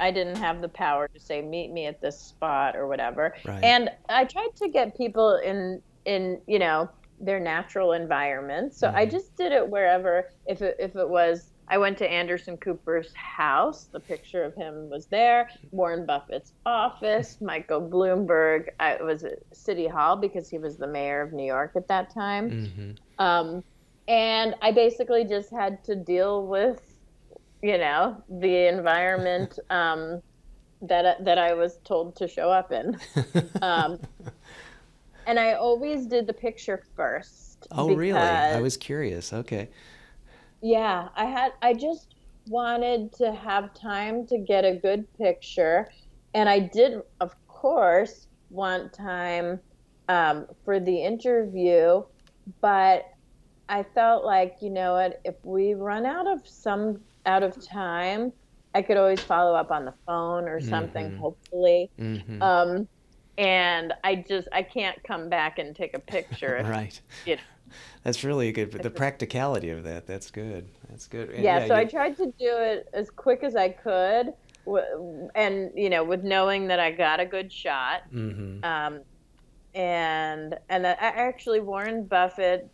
[0.00, 3.34] I didn't have the power to say meet me at this spot or whatever.
[3.44, 3.62] Right.
[3.64, 6.88] And I tried to get people in in you know
[7.20, 8.74] their natural environment.
[8.74, 9.10] So I Mhm.
[9.10, 10.30] just did it wherever.
[10.46, 13.84] If it, if it was, I went to Anderson Cooper's house.
[13.92, 15.50] The picture of him was there.
[15.70, 17.38] Warren Buffett's office.
[17.42, 18.68] Michael Bloomberg.
[18.80, 21.88] I, it was at City Hall because he was the mayor of New York at
[21.88, 22.50] that time.
[22.50, 22.90] Mm-hmm.
[23.24, 23.64] Um,
[24.06, 26.80] and I basically just had to deal with,
[27.62, 30.22] you know, the environment um,
[30.80, 32.96] that that I was told to show up in.
[33.62, 33.98] Um,
[35.28, 37.68] and I always did the picture first.
[37.70, 38.18] oh, really?
[38.18, 39.32] I was curious.
[39.32, 39.68] Okay.
[40.60, 41.52] Yeah, I had.
[41.62, 42.14] I just
[42.48, 45.88] wanted to have time to get a good picture,
[46.34, 49.60] and I did, of course, want time
[50.08, 52.02] um, for the interview,
[52.60, 53.04] but
[53.68, 58.32] I felt like you know what, if we run out of some out of time,
[58.74, 61.12] I could always follow up on the phone or something.
[61.12, 61.18] Mhm.
[61.18, 62.42] Hopefully, Mm-hmm.
[62.42, 62.88] um,
[63.38, 66.56] and I just I can't come back and take a picture.
[66.56, 67.00] if- right.
[67.24, 67.42] you know.
[68.02, 68.70] That's really good.
[68.70, 70.66] But the practicality of that, that's good.
[70.88, 71.28] That's good.
[71.30, 74.32] And yeah, so I tried to do it as quick as I could,
[75.34, 78.10] and you know, with knowing that I got a good shot.
[78.10, 78.64] Mhm.
[78.64, 79.00] Um,
[79.74, 82.70] and and I- actually, Warren Buffett,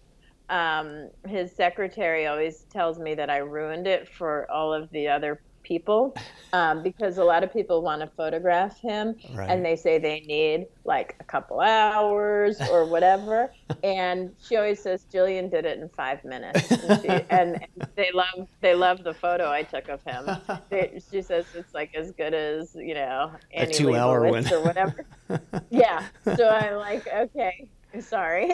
[0.48, 5.40] um, his secretary, always tells me that I ruined it for all of the other
[5.64, 6.14] people,
[6.52, 9.50] um, because a lot of people want to photograph him, Right.
[9.50, 13.50] and they say they need like a couple hours or whatever.
[13.82, 18.46] and she always says Gillian did it in five minutes, and, she, and they love
[18.60, 20.28] they love the photo I took of him.
[20.70, 24.46] They, she says it's like as good as you know A Annie two-hour one.
[24.52, 25.04] Or whatever.
[25.70, 26.04] yeah.
[26.36, 27.68] So I'm like, okay,
[28.00, 28.52] sorry.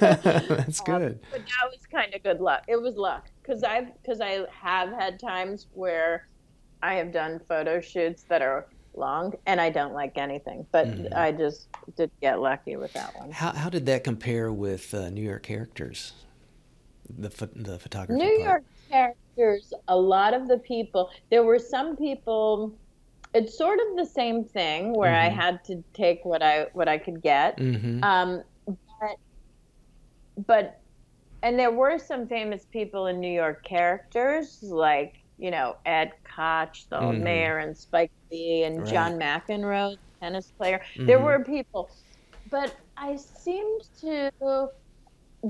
[0.00, 1.20] that's Um, good.
[1.30, 2.64] but that was kind of good luck.
[2.68, 6.26] It was luck because I've because I have had times where
[6.82, 11.14] I have done photo shoots that are long and I don't like anything, but Mhm.
[11.14, 13.30] I just did get lucky with that one.
[13.30, 16.12] How how did that compare with uh, New York characters?
[17.18, 18.22] The pho- the photography.
[18.22, 18.48] New part?
[18.48, 22.74] York characters, a lot of the people, there were some people.
[23.34, 25.34] It's sort of the same thing where I Mhm.
[25.34, 27.56] had to take what I what I could get.
[27.58, 28.02] Mhm.
[28.02, 29.16] Um, but,
[30.46, 30.80] but,
[31.42, 36.86] and there were some famous people in New York characters, like, you know, Ed Koch,
[36.90, 37.22] the old Mhm.
[37.22, 38.90] mayor, and Spike Lee, and Right.
[38.92, 40.80] John McEnroe, tennis player.
[40.96, 41.24] There Mhm.
[41.24, 41.88] were people.
[42.50, 44.30] But I seemed to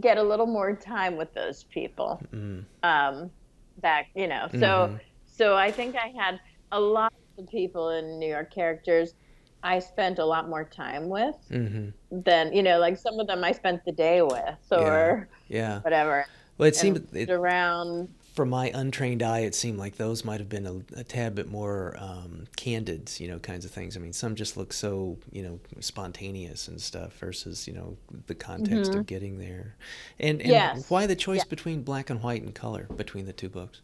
[0.00, 2.66] get a little more time with those people Mm.
[2.82, 3.30] um,
[3.78, 4.48] back, you know.
[4.52, 5.00] So, Mhm.
[5.24, 6.38] so I think I had
[6.72, 9.14] a lot of the people in New York characters
[9.62, 11.92] I spent a lot more time with Mhm.
[12.12, 15.80] than you know, like some of them I spent the day with or Yeah.
[15.80, 16.26] whatever.
[16.58, 18.14] Well, it and seemed it, around.
[18.38, 21.48] From my untrained eye, it seemed like those might have been a, a tad bit
[21.50, 23.96] more um, candid, you know, kinds of things.
[23.96, 27.96] I mean, some just look so, you know, spontaneous and stuff versus, you know,
[28.28, 29.74] the context of getting there.
[30.20, 30.84] And, and Yes.
[30.86, 31.44] why the choice Yeah.
[31.44, 33.80] between black and white and color between the two books?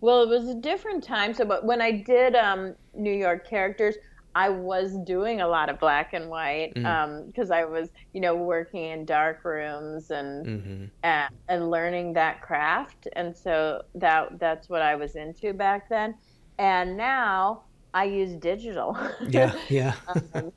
[0.00, 1.34] Well, it was a different time.
[1.34, 3.96] So, but when I did um, New York characters,
[4.34, 8.84] I was doing a lot of black and white because I was, you know, working
[8.84, 13.08] in dark rooms and hmm and, and learning that craft.
[13.16, 16.14] And so that that's what i was into back then.
[16.58, 17.64] And now
[17.94, 18.96] i use digital.
[19.26, 19.94] Yeah, yeah.
[20.08, 20.52] um,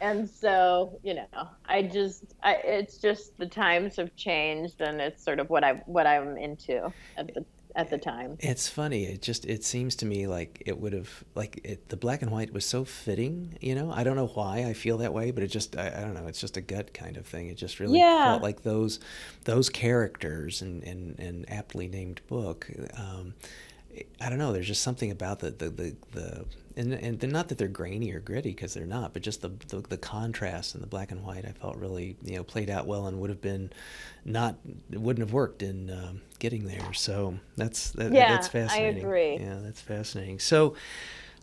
[0.00, 1.26] and so you know
[1.66, 5.82] i just I, it's just the times have changed and it's sort of what i
[5.86, 7.44] what i'm into at the
[7.76, 9.04] at the time It's funny.
[9.04, 12.30] It just it seems to me like it would have like it, the black and
[12.30, 13.56] white was so fitting.
[13.60, 16.00] You know, I don't know why I feel that way, but it just I, I
[16.00, 16.26] don't know.
[16.26, 17.48] It's just a gut kind of thing.
[17.48, 18.24] It just really Yeah.
[18.26, 19.00] felt like those
[19.44, 22.68] those characters and and, and aptly named book.
[22.96, 23.34] Um,
[24.20, 24.52] I don't know.
[24.52, 26.44] There's just something about the the the, the
[26.76, 29.50] and and they're not that they're grainy or gritty because they're not, but just the,
[29.68, 32.86] the the contrast and the black and white I felt really you know played out
[32.86, 33.70] well and would have been
[34.24, 34.56] not
[34.90, 36.92] it wouldn't have worked in um, getting there.
[36.94, 39.04] So that's that, Yeah, that's I fascinating.
[39.04, 39.36] agree.
[39.38, 40.38] Yeah, that's fascinating.
[40.38, 40.74] So.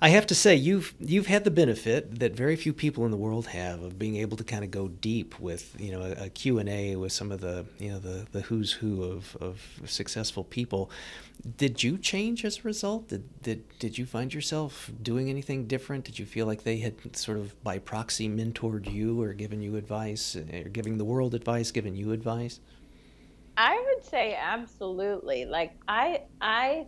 [0.03, 3.17] I have to say you've you've had the benefit that very few people in the
[3.17, 6.29] world have of being able to kind of go deep with you know a, a
[6.29, 10.89] Q&A with some of the you know the, the who's who of, of successful people.
[11.55, 13.09] Did you change as a result?
[13.09, 16.05] Did, did did you find yourself doing anything different?
[16.05, 19.75] Did you feel like they had sort of by proxy mentored you or given you
[19.75, 22.59] advice or giving the world advice, giving you advice?
[23.57, 26.87] i would say absolutely like i i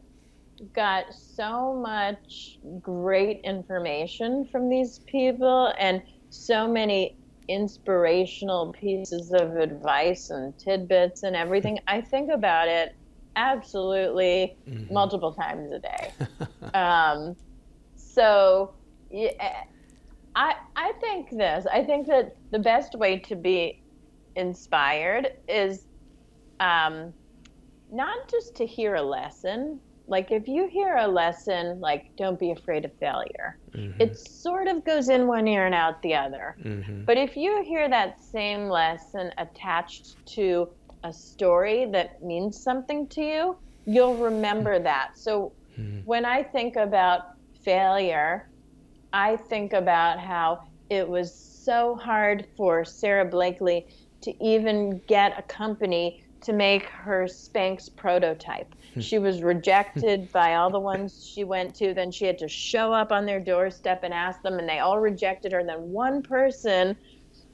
[0.74, 7.16] got so much great information from these people and so many
[7.48, 11.80] inspirational pieces of advice and tidbits and everything.
[11.88, 12.96] I think about it
[13.36, 14.94] absolutely mm-hmm.
[14.94, 16.12] multiple times a day.
[16.74, 17.36] um,
[17.96, 18.74] so
[19.12, 19.64] yeah,
[20.36, 21.66] I I think this.
[21.72, 23.82] I think that the best way to be
[24.36, 25.86] inspired is
[26.60, 27.14] um,
[27.92, 29.80] not just to hear a lesson.
[30.08, 33.58] Like if you hear a lesson, like don't be afraid of failure.
[33.72, 34.02] Mm-hmm.
[34.02, 36.56] It sort of goes in one ear and out the other.
[36.64, 37.06] Mm-hmm.
[37.06, 40.70] But if you hear that same lesson attached to
[41.04, 44.84] a story that means something to you, you'll remember mm-hmm.
[44.84, 45.18] that.
[45.18, 46.00] So mm-hmm.
[46.06, 48.50] when I think about failure,
[49.14, 53.88] I think about how it was so hard for Sara Blakely
[54.22, 58.74] to even get a company to make her Spanx prototype.
[58.94, 59.00] Hmm.
[59.00, 61.94] she was rejected by all the ones she went to.
[61.94, 65.00] Then she had to show up on their doorstep and ask them, and they all
[65.00, 65.60] rejected her.
[65.60, 66.96] And Then one person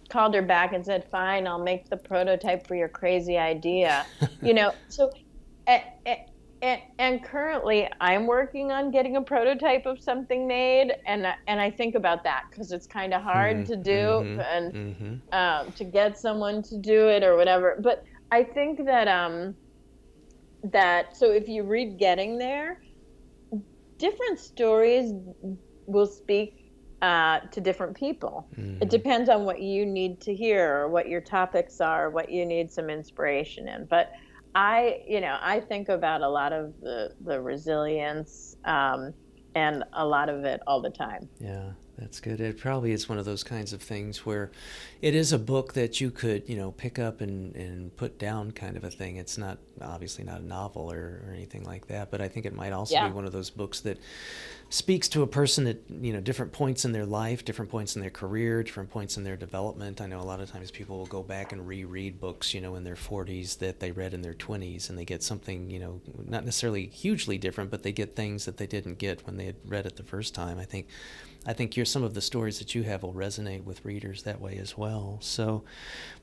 [0.09, 4.05] called her back and said, "Fine, I'll make the prototype for your crazy idea."
[4.41, 5.11] you know, so.
[5.67, 5.81] Eh,
[6.61, 11.69] and, and, currently I'm working on getting a prototype of something made, and and I
[11.71, 15.33] think about that because it's kind of hard mm-hmm, to do mm-hmm, and mm-hmm.
[15.33, 17.77] Um, to get someone to do it or whatever.
[17.79, 19.55] But I think that um
[20.63, 22.81] that so if you read Getting There,
[23.97, 25.11] different stories
[25.85, 26.71] will speak
[27.01, 28.47] uh, to different people.
[28.51, 28.87] It mm-hmm.
[28.89, 32.71] depends on what you need to hear, or what your topics are, what you need
[32.71, 34.11] some inspiration in, but
[34.55, 39.13] I, you know, I think about a lot of the the resilience um,
[39.55, 41.29] and a lot of it all the time.
[41.39, 42.39] Yeah, that's good.
[42.39, 44.51] It probably is one of those kinds of things where
[45.01, 48.51] it is a book that you could, you know, pick up and, and put down
[48.51, 49.17] kind of a thing.
[49.17, 52.55] It's not obviously not a novel or, or anything like that, but I think it
[52.55, 53.07] might also yeah.
[53.07, 53.97] be one of those books that
[54.69, 58.01] speaks to a person at, you know, different points in their life, different points in
[58.01, 59.99] their career, different points in their development.
[59.99, 62.75] I know a lot of times people will go back and reread books, you know,
[62.75, 65.99] in their 40s that they read in their 20s and they get something, you know,
[66.27, 69.55] not necessarily hugely different, but they get things that they didn't get when they had
[69.65, 70.59] read it the first time.
[70.59, 70.87] I think
[71.45, 74.41] I think your some of the stories that you have will resonate with readers that
[74.41, 75.19] way as well.
[75.21, 75.63] So,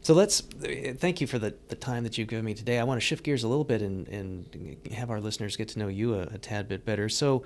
[0.03, 2.79] so let's thank you for the, the time that you've given me today.
[2.79, 5.79] I want to shift gears a little bit and, and have our listeners get to
[5.79, 7.09] know you a, a tad bit better.
[7.09, 7.45] So,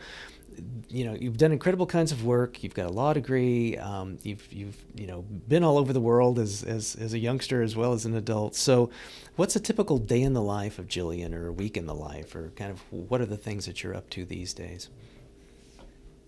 [0.89, 2.65] you know, you've done incredible kinds of work.
[2.65, 3.77] You've got a law degree.
[3.79, 7.63] Um, you've you've you know been all over the world as, as as a youngster
[7.63, 8.57] as well as an adult.
[8.57, 8.91] So,
[9.37, 12.35] what's a typical day in the life of Gillian, or a week in the life,
[12.35, 14.89] or kind of what are the things that you're up to these days?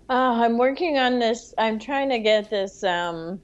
[0.08, 1.54] Uh, I'm working on this.
[1.56, 3.40] I'm trying to get this um,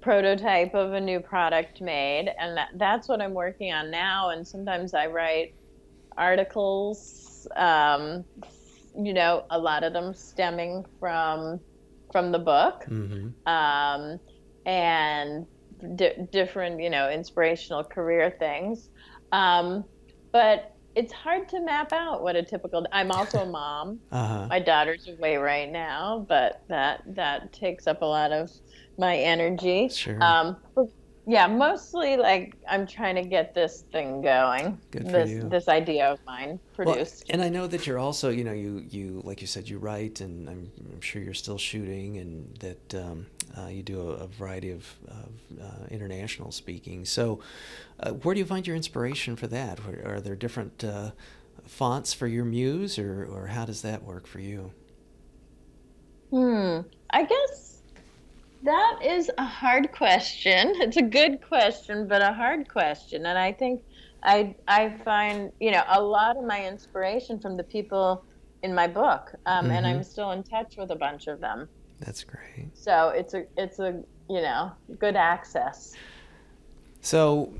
[0.00, 4.30] prototype of a new product made, and that, that's what I'm working on now.
[4.30, 5.54] And sometimes I write
[6.16, 7.48] articles.
[7.56, 8.24] Um,
[8.96, 11.60] you know, a lot of them stemming from
[12.10, 13.28] from the book, mm-hmm.
[13.46, 14.18] um,
[14.66, 15.46] and
[15.96, 18.88] di- different, you know, inspirational career things.
[19.30, 19.84] Um,
[20.32, 24.48] but it's hard to map out what a typical i'm also a mom uh-huh.
[24.48, 28.50] my daughter's away right now but that that takes up a lot of
[28.98, 30.20] my energy sure.
[30.22, 30.56] um
[31.28, 35.48] yeah mostly like i'm trying to get this thing going Good for this you.
[35.48, 38.84] this idea of mine produced well, and i know that you're also you know you
[38.90, 42.94] you like you said you write and i'm, I'm sure you're still shooting and that
[42.94, 43.26] um,
[43.56, 47.40] uh, you do a, a variety of, of uh, international speaking so
[48.00, 49.80] uh, where do you find your inspiration for that?
[50.04, 51.10] Are there different uh,
[51.64, 54.72] fonts for your muse, or, or how does that work for you?
[56.30, 56.80] Hmm.
[57.10, 57.67] I guess
[58.62, 60.74] that is a hard question.
[60.80, 63.26] It's a good question, but a hard question.
[63.26, 63.82] And I think
[64.22, 68.24] I I find you know a lot of my inspiration from the people
[68.62, 69.72] in my book, um, mm-hmm.
[69.72, 71.68] and I'm still in touch with a bunch of them.
[72.00, 72.68] That's great.
[72.74, 75.94] So it's a it's a you know good access.
[77.00, 77.52] So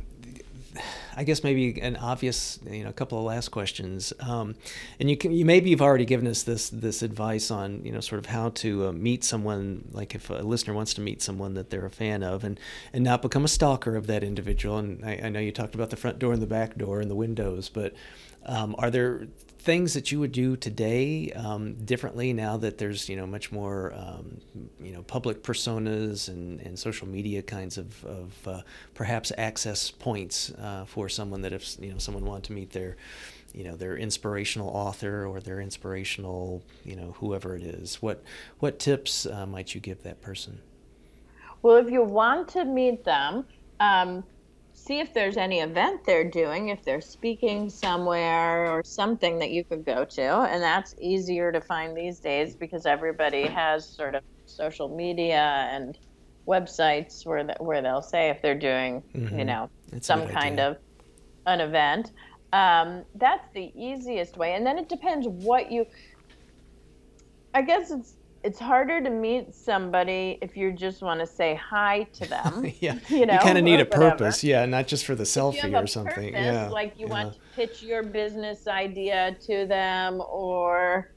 [1.17, 4.13] I guess maybe an obvious, you know, a couple of last questions.
[4.21, 4.55] Um,
[5.01, 8.01] and you can, you maybe you've already given us this this advice on, you know,
[8.01, 9.89] sort of how to uh, meet someone.
[9.93, 12.61] Like if a listener wants to meet someone that they're a fan of, and
[12.93, 14.79] and not become a stalker of that individual.
[14.79, 17.11] And I, I know you talked about the front door and the back door and
[17.11, 17.95] the windows, but
[18.47, 19.27] um, are there
[19.69, 23.93] things that you would do today um, differently now that there's you know much more
[23.95, 24.41] um,
[24.81, 28.63] you know public personas and, and social media kinds of, of uh,
[28.95, 32.97] perhaps access points uh, for someone that if you know someone wanted to meet their
[33.53, 38.23] you know their inspirational author or their inspirational you know whoever it is what
[38.61, 40.59] what tips uh, might you give that person?
[41.61, 43.45] Well if you want to meet them
[43.81, 44.25] um,
[44.89, 49.65] see if there's any event they're doing, if they're speaking somewhere or something that you
[49.67, 50.23] could go to.
[50.23, 55.99] And that's easier to find these days because everybody has sort of social media and
[56.49, 59.39] websites where the, where they'll say if they're doing Mhm.
[59.39, 60.71] you know That's some kind idea.
[60.71, 60.79] of
[61.47, 62.13] an event.
[62.53, 65.87] Um, that's the easiest way, and then it depends what you.
[67.55, 68.17] I guess it's
[68.49, 72.73] it's harder to meet somebody if you just want to say hi to them.
[72.81, 74.11] yeah, you know, you kind of need a whatever.
[74.13, 76.33] purpose, yeah, not just for the If selfie or something.
[76.33, 77.13] purpose, yeah, like you yeah.
[77.13, 81.13] want to pitch your business idea to them or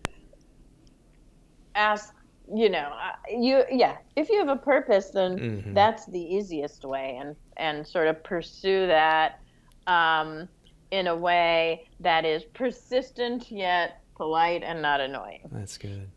[1.76, 2.14] ask,
[2.54, 3.96] you know, uh, you yeah.
[4.18, 5.74] If you have a purpose, then Mhm.
[5.74, 9.40] that's the easiest way, and and sort of pursue that
[9.88, 10.50] um,
[10.92, 15.48] in a way that is persistent yet polite and not annoying.
[15.50, 16.10] That's good.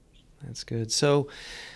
[0.46, 0.92] That's good.
[0.92, 1.28] So,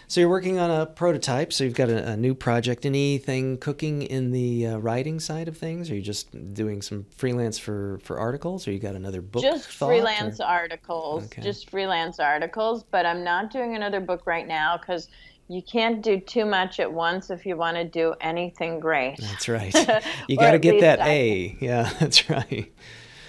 [0.07, 1.53] so you're working on a prototype.
[1.53, 2.87] So you've got a, a new project.
[2.87, 5.91] Anything cooking in the uh, writing side of things?
[5.91, 9.43] Are you just doing some freelance for for articles, or you got another book?
[9.43, 11.43] just thought, freelance or- articles Okay.
[11.43, 15.09] just freelance articles but i'm not doing another book right now because
[15.49, 19.49] you can't do too much at once if you want to do anything great That's
[19.49, 19.75] right.
[20.29, 21.57] You got to get that I- A.
[21.61, 22.73] Yeah, that's right.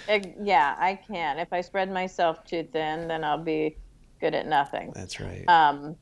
[0.08, 3.78] Ex- yeah i can if i spread myself too thin then i'll be
[4.20, 5.46] good at nothing That's right.
[5.48, 5.96] um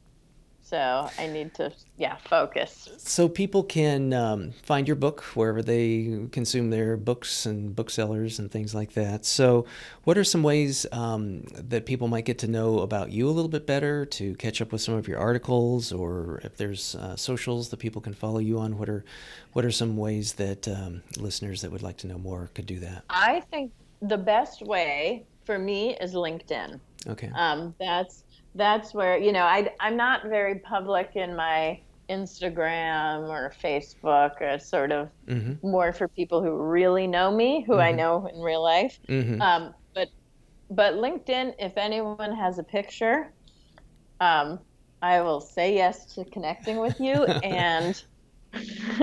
[0.61, 6.27] so i need to yeah focus So people can um, find your book wherever they
[6.33, 9.23] consume their books and booksellers and things like that.
[9.25, 9.65] So,
[10.03, 13.47] what are some ways um, that people might get to know about you a little
[13.49, 17.69] bit better, to catch up with some of your articles, or if there's uh, socials
[17.69, 18.77] that people can follow you on?
[18.77, 19.05] What are
[19.53, 22.79] what are some ways that um, listeners that would like to know more could do
[22.79, 23.03] that?
[23.09, 27.33] i think the best way for me is linkedin Okay.
[27.35, 28.23] um, that's
[28.55, 31.79] that's where you know I, i'm not very public in my
[32.09, 35.53] instagram or facebook or sort of Mm-hmm.
[35.63, 37.97] more for people who really know me who i Mhm.
[37.97, 39.39] know in real life Mm-hmm.
[39.41, 40.09] um, but
[40.69, 43.33] but linkedin if anyone has a picture
[44.19, 44.59] um,
[45.01, 47.95] i will say yes to connecting with you and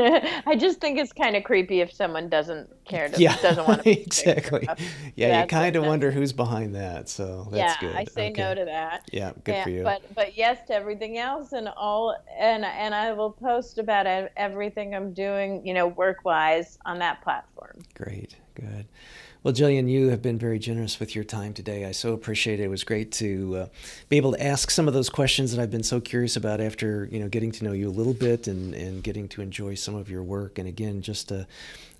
[0.46, 3.36] I just think it's kind of creepy if someone doesn't care to yeah.
[3.40, 4.68] doesn't want to exactly.
[5.16, 7.08] Yeah, you kind of wonder who's behind that.
[7.08, 7.94] So that's yeah good.
[7.94, 9.84] I say no to that Yeah, good Yeah, for you.
[9.84, 14.94] But but yes to everything else and all and and I will post about everything
[14.94, 17.84] I'm doing, you know, work wise on that platform.
[17.94, 18.86] Great, good.
[19.44, 21.84] Well, Gillian, you have been very generous with your time today.
[21.84, 22.62] I so appreciate it.
[22.62, 23.66] It was great to uh,
[24.08, 27.06] be able to ask some of those questions that I've been so curious about after
[27.12, 29.96] you know getting to know you a little bit and, and getting to enjoy some
[29.96, 30.58] of your work.
[30.58, 31.46] And again, just a,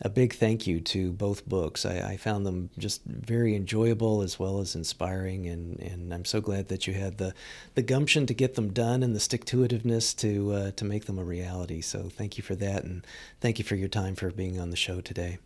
[0.01, 1.85] a big thank you to both books.
[1.85, 6.41] I, I found them just very enjoyable as well as inspiring, and, and I'm so
[6.41, 7.35] glad that you had the,
[7.75, 11.19] the gumption to get them done and the stick to itiveness uh, to make them
[11.19, 11.83] a reality.
[11.83, 13.07] So thank you for that, and
[13.43, 15.37] thank you for your time for being on the show today.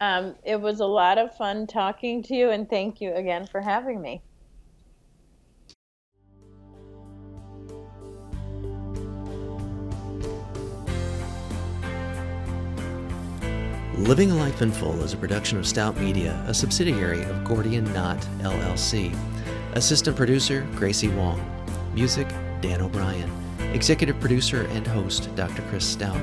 [0.00, 3.60] Um, it was a lot of fun talking to you, and thank you again for
[3.60, 4.22] having me.
[13.98, 17.92] Living a Life in Full is a production of Stout Media, a subsidiary of Gordian
[17.92, 19.12] Knot LLC.
[19.72, 21.44] Assistant producer Gracie Wong.
[21.94, 22.28] Music
[22.60, 23.30] Dan O'Brien.
[23.72, 25.62] Executive producer and host Dr.
[25.62, 26.16] Chris Stout.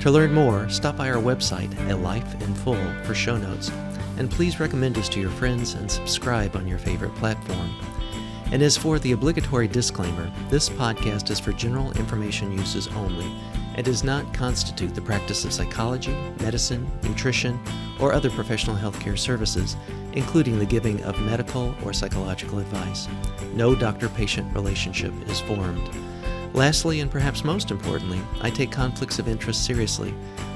[0.00, 3.68] To learn more, stop by our website at Life in Full for show notes.
[4.16, 7.74] And please recommend us to your friends and subscribe on your favorite platform.
[8.52, 13.26] And as for the obligatory disclaimer, this podcast is for general information uses only
[13.74, 17.58] and does not constitute the practice of psychology, medicine, nutrition,
[17.98, 19.76] or other professional healthcare services,
[20.12, 23.08] including the giving of medical or psychological advice.
[23.52, 25.90] No doctor patient relationship is formed.
[26.54, 30.14] Lastly, and perhaps most importantly, I take conflicts of interest seriously.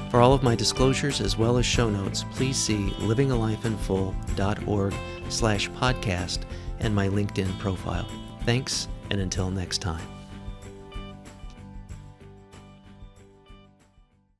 [0.09, 4.93] For all of my disclosures as well as show notes, please see livingalifeinfull.org
[5.29, 6.39] slash podcast
[6.79, 8.07] and my LinkedIn profile.
[8.43, 10.12] Thanks, and until next time.